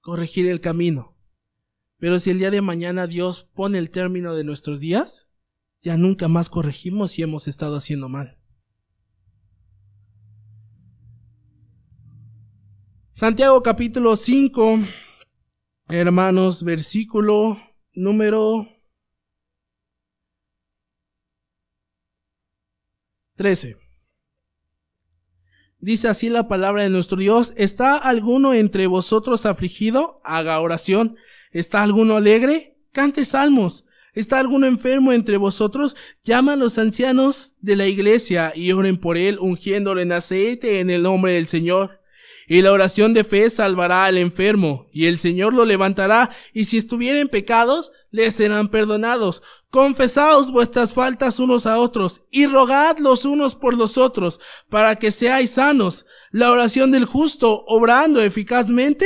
corregir 0.00 0.48
el 0.48 0.60
camino. 0.60 1.16
Pero 1.98 2.18
si 2.18 2.30
el 2.30 2.40
día 2.40 2.50
de 2.50 2.62
mañana 2.62 3.06
Dios 3.06 3.44
pone 3.44 3.78
el 3.78 3.90
término 3.90 4.34
de 4.34 4.42
nuestros 4.42 4.80
días, 4.80 5.27
ya 5.82 5.96
nunca 5.96 6.28
más 6.28 6.50
corregimos 6.50 7.12
si 7.12 7.22
hemos 7.22 7.48
estado 7.48 7.76
haciendo 7.76 8.08
mal. 8.08 8.38
Santiago 13.12 13.62
capítulo 13.62 14.14
5, 14.14 14.78
hermanos, 15.88 16.62
versículo 16.62 17.60
número 17.92 18.68
13. 23.34 23.76
Dice 25.80 26.08
así 26.08 26.28
la 26.28 26.48
palabra 26.48 26.82
de 26.82 26.90
nuestro 26.90 27.16
Dios, 27.16 27.54
¿está 27.56 27.96
alguno 27.96 28.52
entre 28.52 28.86
vosotros 28.88 29.46
afligido? 29.46 30.20
Haga 30.24 30.60
oración. 30.60 31.16
¿Está 31.50 31.82
alguno 31.82 32.16
alegre? 32.16 32.80
Cante 32.92 33.24
salmos. 33.24 33.87
¿Está 34.14 34.38
alguno 34.38 34.66
enfermo 34.66 35.12
entre 35.12 35.36
vosotros? 35.36 35.96
Llama 36.24 36.54
a 36.54 36.56
los 36.56 36.78
ancianos 36.78 37.54
de 37.60 37.76
la 37.76 37.86
iglesia 37.86 38.52
y 38.54 38.72
oren 38.72 38.96
por 38.96 39.16
él, 39.16 39.38
ungiéndole 39.40 40.02
en 40.02 40.12
aceite 40.12 40.80
en 40.80 40.90
el 40.90 41.02
nombre 41.02 41.32
del 41.32 41.46
Señor. 41.46 41.98
Y 42.50 42.62
la 42.62 42.72
oración 42.72 43.12
de 43.12 43.24
fe 43.24 43.50
salvará 43.50 44.06
al 44.06 44.16
enfermo, 44.16 44.88
y 44.90 45.04
el 45.04 45.18
Señor 45.18 45.52
lo 45.52 45.66
levantará, 45.66 46.30
y 46.54 46.64
si 46.64 46.78
estuvieren 46.78 47.28
pecados, 47.28 47.92
les 48.10 48.34
serán 48.34 48.68
perdonados. 48.68 49.42
Confesaos 49.70 50.50
vuestras 50.50 50.94
faltas 50.94 51.40
unos 51.40 51.66
a 51.66 51.78
otros, 51.78 52.22
y 52.30 52.46
rogad 52.46 52.96
los 53.00 53.26
unos 53.26 53.54
por 53.54 53.76
los 53.76 53.98
otros, 53.98 54.40
para 54.70 54.96
que 54.96 55.10
seáis 55.10 55.50
sanos. 55.50 56.06
La 56.30 56.50
oración 56.50 56.90
del 56.90 57.04
justo, 57.04 57.64
obrando 57.66 58.22
eficazmente, 58.22 59.04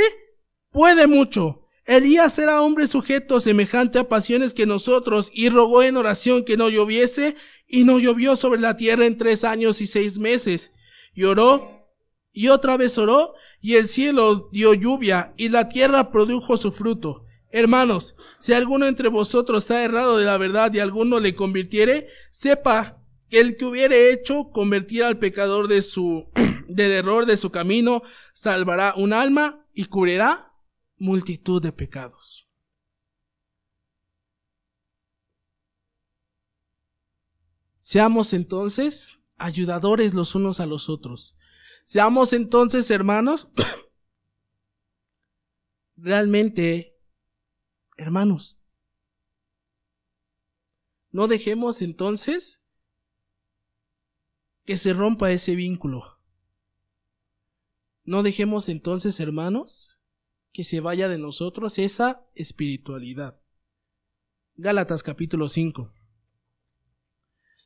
puede 0.71 1.07
mucho. 1.07 1.62
Elías 1.85 2.39
era 2.39 2.61
hombre 2.61 2.87
sujeto 2.87 3.39
semejante 3.39 3.99
a 3.99 4.07
pasiones 4.07 4.53
que 4.53 4.65
nosotros 4.65 5.31
y 5.33 5.49
rogó 5.49 5.83
en 5.83 5.97
oración 5.97 6.45
que 6.45 6.55
no 6.55 6.69
lloviese 6.69 7.35
y 7.67 7.83
no 7.83 7.99
llovió 7.99 8.35
sobre 8.35 8.61
la 8.61 8.77
tierra 8.77 9.05
en 9.05 9.17
tres 9.17 9.43
años 9.43 9.81
y 9.81 9.87
seis 9.87 10.17
meses. 10.17 10.71
Y 11.13 11.23
oró 11.23 11.89
y 12.31 12.47
otra 12.47 12.77
vez 12.77 12.97
oró 12.97 13.33
y 13.61 13.75
el 13.75 13.87
cielo 13.87 14.49
dio 14.51 14.73
lluvia 14.73 15.33
y 15.35 15.49
la 15.49 15.67
tierra 15.67 16.09
produjo 16.09 16.55
su 16.55 16.71
fruto. 16.71 17.25
Hermanos, 17.51 18.15
si 18.39 18.53
alguno 18.53 18.87
entre 18.87 19.09
vosotros 19.09 19.69
ha 19.69 19.83
errado 19.83 20.17
de 20.17 20.25
la 20.25 20.37
verdad 20.37 20.73
y 20.73 20.79
alguno 20.79 21.19
le 21.19 21.35
convirtiere, 21.35 22.07
sepa 22.31 23.03
que 23.29 23.41
el 23.41 23.57
que 23.57 23.65
hubiere 23.65 24.11
hecho 24.11 24.51
convertir 24.51 25.03
al 25.03 25.19
pecador 25.19 25.67
de 25.67 25.81
su, 25.81 26.29
del 26.69 26.91
error 26.91 27.25
de 27.25 27.37
su 27.37 27.51
camino, 27.51 28.03
salvará 28.33 28.93
un 28.95 29.11
alma 29.11 29.67
y 29.73 29.85
cubrirá 29.85 30.52
multitud 31.03 31.61
de 31.61 31.73
pecados. 31.73 32.47
Seamos 37.77 38.31
entonces 38.31 39.21
ayudadores 39.35 40.13
los 40.13 40.33
unos 40.33 40.61
a 40.61 40.65
los 40.65 40.87
otros. 40.87 41.35
Seamos 41.83 42.31
entonces, 42.31 42.89
hermanos, 42.89 43.51
realmente 45.97 46.97
hermanos. 47.97 48.57
No 51.11 51.27
dejemos 51.27 51.81
entonces 51.81 52.63
que 54.63 54.77
se 54.77 54.93
rompa 54.93 55.33
ese 55.33 55.57
vínculo. 55.57 56.21
No 58.05 58.23
dejemos 58.23 58.69
entonces, 58.69 59.19
hermanos, 59.19 59.99
que 60.53 60.63
se 60.63 60.79
vaya 60.79 61.09
de 61.09 61.17
nosotros 61.17 61.79
esa 61.79 62.25
espiritualidad. 62.35 63.39
Gálatas 64.55 65.01
capítulo 65.01 65.49
5. 65.49 65.91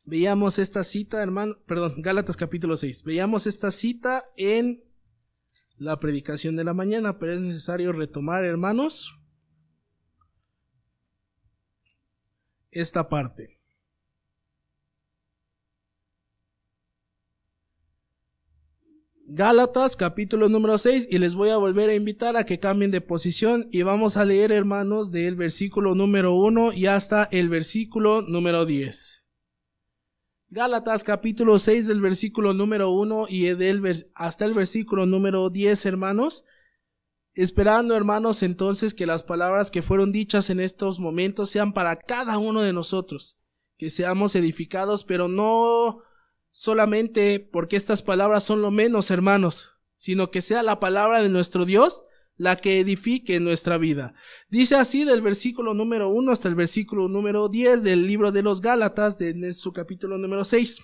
Veíamos 0.05 0.57
esta 0.57 0.85
cita, 0.85 1.21
hermano, 1.21 1.55
perdón, 1.67 2.01
Gálatas 2.01 2.37
capítulo 2.37 2.77
6. 2.77 3.03
Veíamos 3.03 3.45
esta 3.45 3.71
cita 3.71 4.23
en 4.37 4.85
la 5.75 5.99
predicación 5.99 6.55
de 6.55 6.63
la 6.63 6.73
mañana, 6.73 7.19
pero 7.19 7.33
es 7.33 7.41
necesario 7.41 7.91
retomar, 7.91 8.45
hermanos, 8.45 9.19
esta 12.71 13.09
parte. 13.09 13.56
Gálatas 19.29 19.97
capítulo 19.97 20.47
número 20.47 20.77
6 20.77 21.09
y 21.11 21.17
les 21.17 21.35
voy 21.35 21.49
a 21.49 21.57
volver 21.57 21.89
a 21.89 21.95
invitar 21.95 22.37
a 22.37 22.45
que 22.45 22.61
cambien 22.61 22.91
de 22.91 23.01
posición 23.01 23.67
y 23.73 23.81
vamos 23.81 24.15
a 24.15 24.23
leer 24.23 24.53
hermanos 24.53 25.11
del 25.11 25.35
versículo 25.35 25.95
número 25.95 26.33
1 26.35 26.71
y 26.71 26.85
hasta 26.85 27.25
el 27.25 27.49
versículo 27.49 28.21
número 28.21 28.65
10. 28.65 29.25
Gálatas 30.47 31.03
capítulo 31.03 31.59
6 31.59 31.87
del 31.87 31.99
versículo 31.99 32.53
número 32.53 32.89
1 32.91 33.25
y 33.27 33.47
del 33.47 34.09
hasta 34.15 34.45
el 34.45 34.53
versículo 34.53 35.05
número 35.05 35.49
10 35.49 35.85
hermanos. 35.85 36.45
Esperando 37.33 37.97
hermanos 37.97 38.43
entonces 38.43 38.93
que 38.93 39.05
las 39.05 39.23
palabras 39.23 39.71
que 39.71 39.81
fueron 39.81 40.13
dichas 40.13 40.49
en 40.49 40.61
estos 40.61 41.01
momentos 41.01 41.49
sean 41.49 41.73
para 41.73 41.97
cada 41.97 42.37
uno 42.37 42.61
de 42.61 42.71
nosotros, 42.71 43.37
que 43.77 43.89
seamos 43.89 44.35
edificados 44.35 45.03
pero 45.03 45.27
no 45.27 46.06
solamente 46.51 47.39
porque 47.39 47.75
estas 47.75 48.01
palabras 48.01 48.43
son 48.43 48.61
lo 48.61 48.71
menos, 48.71 49.11
hermanos, 49.11 49.71
sino 49.95 50.31
que 50.31 50.41
sea 50.41 50.63
la 50.63 50.79
palabra 50.79 51.21
de 51.21 51.29
nuestro 51.29 51.65
Dios 51.65 52.03
la 52.37 52.55
que 52.55 52.79
edifique 52.79 53.39
nuestra 53.39 53.77
vida. 53.77 54.13
Dice 54.49 54.75
así 54.75 55.03
del 55.03 55.21
versículo 55.21 55.73
número 55.73 56.09
1 56.09 56.31
hasta 56.31 56.47
el 56.47 56.55
versículo 56.55 57.07
número 57.07 57.49
10 57.49 57.83
del 57.83 58.05
libro 58.05 58.31
de 58.31 58.43
los 58.43 58.61
Gálatas, 58.61 59.17
de 59.17 59.53
su 59.53 59.73
capítulo 59.73 60.17
número 60.17 60.45
6. 60.45 60.81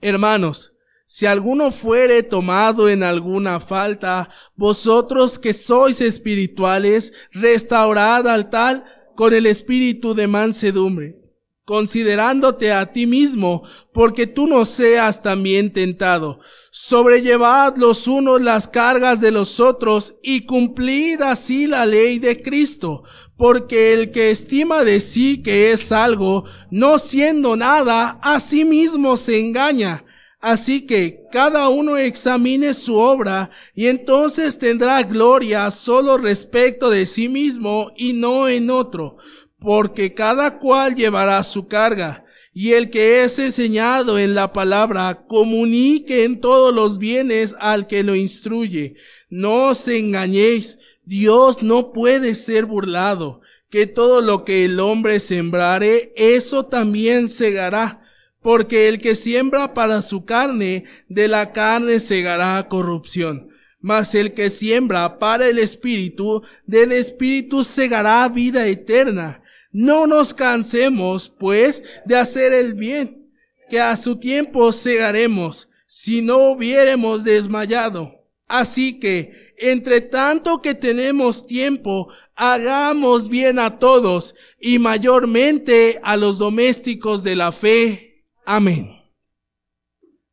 Hermanos, 0.00 0.74
si 1.04 1.26
alguno 1.26 1.70
fuere 1.70 2.22
tomado 2.22 2.88
en 2.88 3.02
alguna 3.02 3.60
falta, 3.60 4.30
vosotros 4.54 5.38
que 5.38 5.52
sois 5.52 6.00
espirituales, 6.00 7.12
restaurad 7.32 8.26
al 8.28 8.50
tal 8.50 8.84
con 9.16 9.34
el 9.34 9.46
espíritu 9.46 10.14
de 10.14 10.28
mansedumbre 10.28 11.23
considerándote 11.64 12.72
a 12.72 12.92
ti 12.92 13.06
mismo, 13.06 13.62
porque 13.92 14.26
tú 14.26 14.46
no 14.46 14.64
seas 14.66 15.22
también 15.22 15.72
tentado. 15.72 16.38
Sobrellevad 16.70 17.76
los 17.76 18.06
unos 18.06 18.42
las 18.42 18.68
cargas 18.68 19.20
de 19.20 19.30
los 19.30 19.60
otros 19.60 20.16
y 20.22 20.44
cumplid 20.44 21.22
así 21.22 21.66
la 21.66 21.86
ley 21.86 22.18
de 22.18 22.42
Cristo, 22.42 23.04
porque 23.36 23.94
el 23.94 24.10
que 24.10 24.30
estima 24.30 24.84
de 24.84 25.00
sí 25.00 25.42
que 25.42 25.72
es 25.72 25.90
algo, 25.92 26.44
no 26.70 26.98
siendo 26.98 27.56
nada, 27.56 28.18
a 28.22 28.40
sí 28.40 28.64
mismo 28.64 29.16
se 29.16 29.40
engaña. 29.40 30.04
Así 30.40 30.82
que 30.82 31.22
cada 31.32 31.70
uno 31.70 31.96
examine 31.96 32.74
su 32.74 32.96
obra 32.96 33.50
y 33.74 33.86
entonces 33.86 34.58
tendrá 34.58 35.02
gloria 35.02 35.70
solo 35.70 36.18
respecto 36.18 36.90
de 36.90 37.06
sí 37.06 37.30
mismo 37.30 37.92
y 37.96 38.12
no 38.12 38.46
en 38.46 38.68
otro 38.68 39.16
porque 39.64 40.12
cada 40.12 40.58
cual 40.58 40.94
llevará 40.94 41.42
su 41.42 41.66
carga. 41.66 42.20
y 42.56 42.74
el 42.74 42.88
que 42.90 43.24
es 43.24 43.40
enseñado 43.40 44.16
en 44.16 44.36
la 44.36 44.52
palabra 44.52 45.24
comunique 45.26 46.22
en 46.22 46.40
todos 46.40 46.72
los 46.72 46.98
bienes 46.98 47.56
al 47.58 47.88
que 47.88 48.04
lo 48.04 48.14
instruye. 48.14 48.94
No 49.28 49.70
os 49.70 49.88
engañéis, 49.88 50.78
Dios 51.04 51.64
no 51.64 51.92
puede 51.92 52.34
ser 52.34 52.66
burlado, 52.66 53.40
que 53.70 53.88
todo 53.88 54.20
lo 54.20 54.44
que 54.44 54.66
el 54.66 54.78
hombre 54.78 55.18
sembrare, 55.18 56.12
eso 56.14 56.66
también 56.66 57.28
segará. 57.28 58.02
Porque 58.40 58.86
el 58.88 59.00
que 59.00 59.16
siembra 59.16 59.74
para 59.74 60.00
su 60.00 60.24
carne, 60.24 60.84
de 61.08 61.26
la 61.26 61.50
carne 61.52 61.98
segará 61.98 62.68
corrupción. 62.68 63.48
Mas 63.80 64.14
el 64.14 64.32
que 64.32 64.48
siembra 64.48 65.18
para 65.18 65.48
el 65.48 65.58
espíritu, 65.58 66.42
del 66.66 66.92
espíritu 66.92 67.64
segará 67.64 68.28
vida 68.28 68.68
eterna. 68.68 69.40
No 69.74 70.06
nos 70.06 70.32
cansemos, 70.32 71.28
pues, 71.28 71.82
de 72.06 72.14
hacer 72.16 72.52
el 72.52 72.74
bien, 72.74 73.34
que 73.68 73.80
a 73.80 73.96
su 73.96 74.20
tiempo 74.20 74.70
segaremos, 74.70 75.68
si 75.84 76.22
no 76.22 76.52
hubiéremos 76.52 77.24
desmayado. 77.24 78.24
Así 78.46 79.00
que, 79.00 79.52
entre 79.58 80.00
tanto 80.00 80.62
que 80.62 80.76
tenemos 80.76 81.44
tiempo, 81.44 82.06
hagamos 82.36 83.28
bien 83.28 83.58
a 83.58 83.80
todos 83.80 84.36
y 84.60 84.78
mayormente 84.78 85.98
a 86.04 86.16
los 86.16 86.38
domésticos 86.38 87.24
de 87.24 87.34
la 87.34 87.50
fe. 87.50 88.28
Amén. 88.46 88.92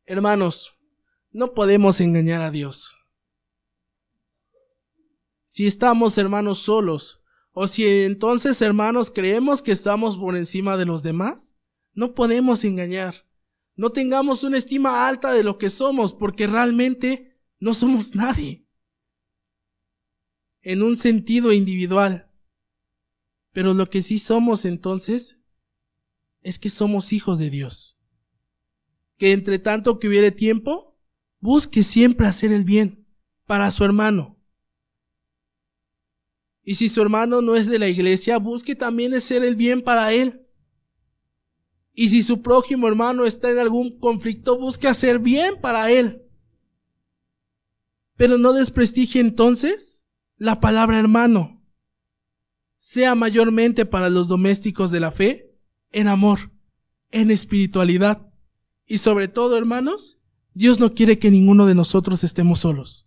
Hermanos, 0.06 0.78
no 1.32 1.52
podemos 1.52 2.00
engañar 2.00 2.42
a 2.42 2.52
Dios. 2.52 2.94
Si 5.46 5.66
estamos, 5.66 6.16
hermanos, 6.16 6.60
solos, 6.60 7.21
o 7.52 7.66
si 7.66 7.86
entonces, 7.86 8.60
hermanos, 8.62 9.10
creemos 9.10 9.60
que 9.62 9.72
estamos 9.72 10.16
por 10.16 10.36
encima 10.36 10.76
de 10.76 10.86
los 10.86 11.02
demás, 11.02 11.58
no 11.92 12.14
podemos 12.14 12.64
engañar. 12.64 13.26
No 13.76 13.90
tengamos 13.90 14.42
una 14.42 14.58
estima 14.58 15.06
alta 15.06 15.32
de 15.32 15.44
lo 15.44 15.58
que 15.58 15.70
somos, 15.70 16.12
porque 16.12 16.46
realmente 16.46 17.38
no 17.58 17.74
somos 17.74 18.14
nadie. 18.14 18.66
En 20.62 20.82
un 20.82 20.96
sentido 20.96 21.52
individual. 21.52 22.30
Pero 23.52 23.74
lo 23.74 23.90
que 23.90 24.00
sí 24.00 24.18
somos 24.18 24.64
entonces 24.64 25.42
es 26.40 26.58
que 26.58 26.70
somos 26.70 27.12
hijos 27.12 27.38
de 27.38 27.50
Dios. 27.50 27.98
Que 29.18 29.32
entre 29.32 29.58
tanto 29.58 29.98
que 29.98 30.08
hubiere 30.08 30.30
tiempo, 30.30 30.98
busque 31.38 31.82
siempre 31.82 32.26
hacer 32.26 32.50
el 32.50 32.64
bien 32.64 33.06
para 33.46 33.70
su 33.70 33.84
hermano, 33.84 34.41
y 36.64 36.76
si 36.76 36.88
su 36.88 37.02
hermano 37.02 37.42
no 37.42 37.56
es 37.56 37.66
de 37.66 37.78
la 37.78 37.88
iglesia, 37.88 38.38
busque 38.38 38.76
también 38.76 39.14
hacer 39.14 39.42
el 39.42 39.56
bien 39.56 39.82
para 39.82 40.12
él. 40.12 40.46
Y 41.94 42.08
si 42.08 42.22
su 42.22 42.40
prójimo 42.40 42.88
hermano 42.88 43.26
está 43.26 43.50
en 43.50 43.58
algún 43.58 43.98
conflicto, 43.98 44.58
busque 44.58 44.88
hacer 44.88 45.18
bien 45.18 45.60
para 45.60 45.90
él. 45.90 46.22
Pero 48.16 48.38
no 48.38 48.52
desprestigie 48.52 49.20
entonces 49.20 50.06
la 50.36 50.60
palabra 50.60 50.98
hermano. 50.98 51.62
Sea 52.76 53.14
mayormente 53.14 53.84
para 53.84 54.08
los 54.08 54.28
domésticos 54.28 54.90
de 54.90 55.00
la 55.00 55.10
fe, 55.12 55.52
en 55.90 56.08
amor, 56.08 56.52
en 57.10 57.30
espiritualidad. 57.30 58.32
Y 58.86 58.98
sobre 58.98 59.28
todo, 59.28 59.56
hermanos, 59.56 60.20
Dios 60.54 60.80
no 60.80 60.94
quiere 60.94 61.18
que 61.18 61.30
ninguno 61.30 61.66
de 61.66 61.74
nosotros 61.74 62.24
estemos 62.24 62.60
solos. 62.60 63.06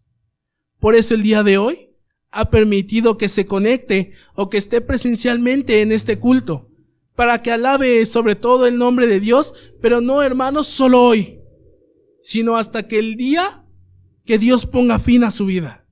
Por 0.80 0.96
eso 0.96 1.14
el 1.14 1.24
día 1.24 1.44
de 1.44 1.58
hoy 1.58 1.95
ha 2.38 2.50
permitido 2.50 3.18
que 3.18 3.30
se 3.30 3.46
conecte 3.46 4.12
o 4.34 4.50
que 4.50 4.58
esté 4.58 4.82
presencialmente 4.82 5.82
en 5.82 5.94
este 5.94 6.20
culto, 6.20 6.70
para 7.16 7.42
que 7.42 7.50
alabe 7.50 8.06
sobre 8.06 8.36
todo 8.36 8.68
el 8.68 8.78
nombre 8.78 9.08
de 9.08 9.22
Dios, 9.22 9.54
pero 9.82 10.02
no 10.02 10.22
hermanos 10.22 10.68
solo 10.68 11.02
hoy, 11.02 11.40
sino 12.20 12.58
hasta 12.58 12.90
que 12.90 13.00
el 13.00 13.16
día 13.16 13.64
que 14.26 14.38
Dios 14.38 14.66
ponga 14.66 15.00
fin 15.00 15.24
a 15.24 15.32
su 15.32 15.46
vida. 15.46 15.88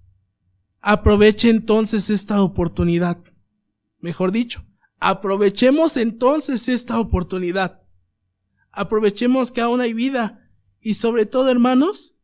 Aproveche 0.81 1.49
entonces 1.49 2.09
esta 2.09 2.43
oportunidad. 2.43 3.23
Mejor 3.99 4.33
dicho, 4.33 4.65
aprovechemos 4.99 5.95
entonces 5.95 6.67
esta 6.67 6.99
oportunidad. 6.99 7.83
Aprovechemos 8.73 9.49
que 9.49 9.61
aún 9.61 9.79
hay 9.79 9.93
vida 9.93 10.51
y 10.81 10.95
sobre 10.95 11.25
todo 11.25 11.49
hermanos, 11.49 12.15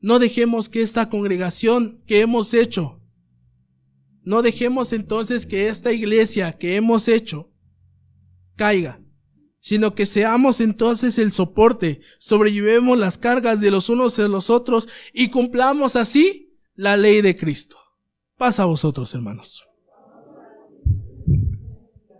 no 0.00 0.18
dejemos 0.18 0.70
que 0.70 0.80
esta 0.80 1.10
congregación 1.10 2.02
que 2.06 2.22
hemos 2.22 2.54
hecho 2.54 3.03
no 4.24 4.42
dejemos 4.42 4.92
entonces 4.92 5.46
que 5.46 5.68
esta 5.68 5.92
iglesia 5.92 6.52
que 6.52 6.76
hemos 6.76 7.08
hecho 7.08 7.50
caiga, 8.56 9.00
sino 9.60 9.94
que 9.94 10.06
seamos 10.06 10.60
entonces 10.60 11.18
el 11.18 11.32
soporte, 11.32 12.00
sobrellevemos 12.18 12.98
las 12.98 13.18
cargas 13.18 13.60
de 13.60 13.70
los 13.70 13.88
unos 13.88 14.16
de 14.16 14.28
los 14.28 14.50
otros 14.50 14.88
y 15.12 15.28
cumplamos 15.28 15.96
así 15.96 16.58
la 16.74 16.96
ley 16.96 17.22
de 17.22 17.36
Cristo. 17.36 17.78
Pasa 18.36 18.64
a 18.64 18.66
vosotros, 18.66 19.14
hermanos. 19.14 19.68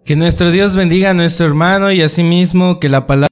Que 0.05 0.17
nuestro 0.17 0.51
Dios 0.51 0.77
bendiga 0.77 1.11
a 1.11 1.15
nuestro 1.15 1.47
hermano 1.47 1.91
y 1.91 2.03
asimismo 2.03 2.79
que 2.79 2.91
la 2.91 3.07
palabra 3.07 3.15